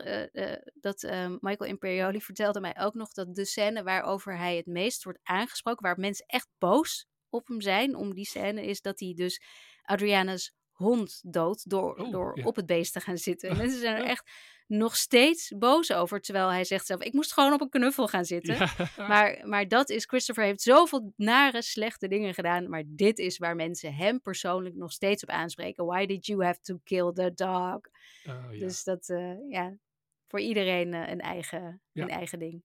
dat 0.74 1.02
Michael 1.39 1.70
Imperioli 1.70 2.22
vertelde 2.22 2.60
mij 2.60 2.76
ook 2.80 2.94
nog 2.94 3.12
dat 3.12 3.36
de 3.36 3.46
scène 3.46 3.84
waarover 3.84 4.38
hij 4.38 4.56
het 4.56 4.66
meest 4.66 5.04
wordt 5.04 5.20
aangesproken, 5.24 5.84
waar 5.86 6.00
mensen 6.00 6.26
echt 6.28 6.48
boos 6.58 7.08
op 7.30 7.48
hem 7.48 7.62
zijn 7.62 7.96
om 7.96 8.13
die 8.13 8.26
scène, 8.26 8.66
is 8.66 8.82
dat 8.82 9.00
hij 9.00 9.13
dus 9.16 9.42
Adriana's 9.84 10.54
hond 10.72 11.22
doodt 11.26 11.69
door, 11.69 11.96
Oh, 11.96 12.12
door 12.12 12.38
ja. 12.38 12.46
op 12.46 12.56
het 12.56 12.65
beest 12.65 12.93
te 12.93 13.00
gaan 13.00 13.17
zitten. 13.17 13.50
En 13.50 13.58
mensen 13.63 13.80
zijn 13.80 13.96
er 13.96 14.04
echt 14.04 14.32
nog 14.67 14.96
steeds 14.96 15.54
boos 15.58 15.91
over, 15.91 16.22
terwijl 16.22 16.52
hij 16.52 16.63
zegt 16.63 16.86
zelf, 16.86 17.02
ik 17.02 17.13
moest 17.13 17.34
gewoon 17.34 17.54
op 17.54 17.62
een 17.62 17.69
knuffel 17.69 18.08
gaan 18.08 18.26
zitten. 18.26 18.56
Ja. 18.56 18.89
Maar, 19.08 19.41
maar 19.48 19.67
dat 19.67 19.89
is, 19.89 20.06
Christopher 20.06 20.43
heeft 20.43 20.62
zoveel 20.62 21.13
nare, 21.15 21.62
slechte 21.62 22.08
dingen 22.08 22.34
gedaan. 22.34 22.69
Maar 22.69 22.84
dit 22.88 23.19
is 23.19 23.38
waar 23.38 23.56
mensen 23.56 23.96
hem 23.96 24.22
persoonlijk 24.22 24.76
nog 24.76 24.91
steeds 24.91 25.24
op 25.24 25.30
aanspreken. 25.30 25.86
Why 25.86 26.06
did 26.06 26.26
you 26.26 26.43
have 26.43 26.60
to 26.62 26.80
kill 26.84 27.12
the 27.13 27.32
dog? 27.34 27.80
Oh, 28.28 28.48
ja. 28.52 28.60
Dus 28.60 28.84
dat, 28.84 29.10
eh, 29.10 29.50
ja, 29.50 29.76
voor 30.28 30.39
iedereen 30.39 30.93
eh, 30.93 31.10
een, 31.10 31.22
eigen, 31.22 31.82
een 31.93 32.10
eigen 32.10 32.39
ding. 32.39 32.63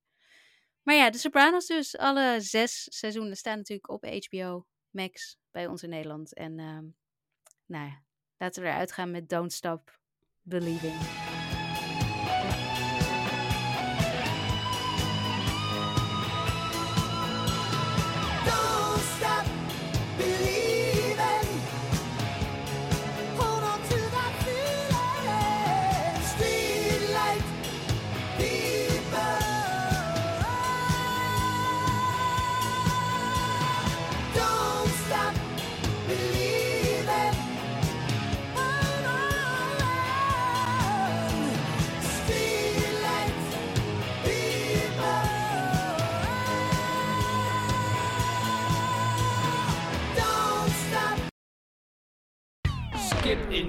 Maar 0.83 0.95
ja, 0.95 1.11
de 1.11 1.19
Sopranos 1.19 1.67
dus. 1.67 1.97
Alle 1.97 2.41
zes 2.41 2.87
seizoenen 2.91 3.37
staan 3.37 3.57
natuurlijk 3.57 3.91
op 3.91 4.05
HBO 4.05 4.67
Max 4.91 5.39
bij 5.51 5.67
ons 5.67 5.83
in 5.83 5.89
Nederland. 5.89 6.35
En 6.35 6.59
ehm, 6.59 6.85
nou 7.69 7.87
ja, 7.87 8.03
laten 8.37 8.63
we 8.63 8.69
eruit 8.69 8.93
gaan 8.93 9.11
met 9.11 9.29
Don't 9.29 9.53
Stop 9.53 9.99
Believing. 10.43 11.38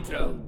Don't 0.09 0.17
stop. 0.17 0.21
Skip 0.21 0.27
intro. 0.27 0.38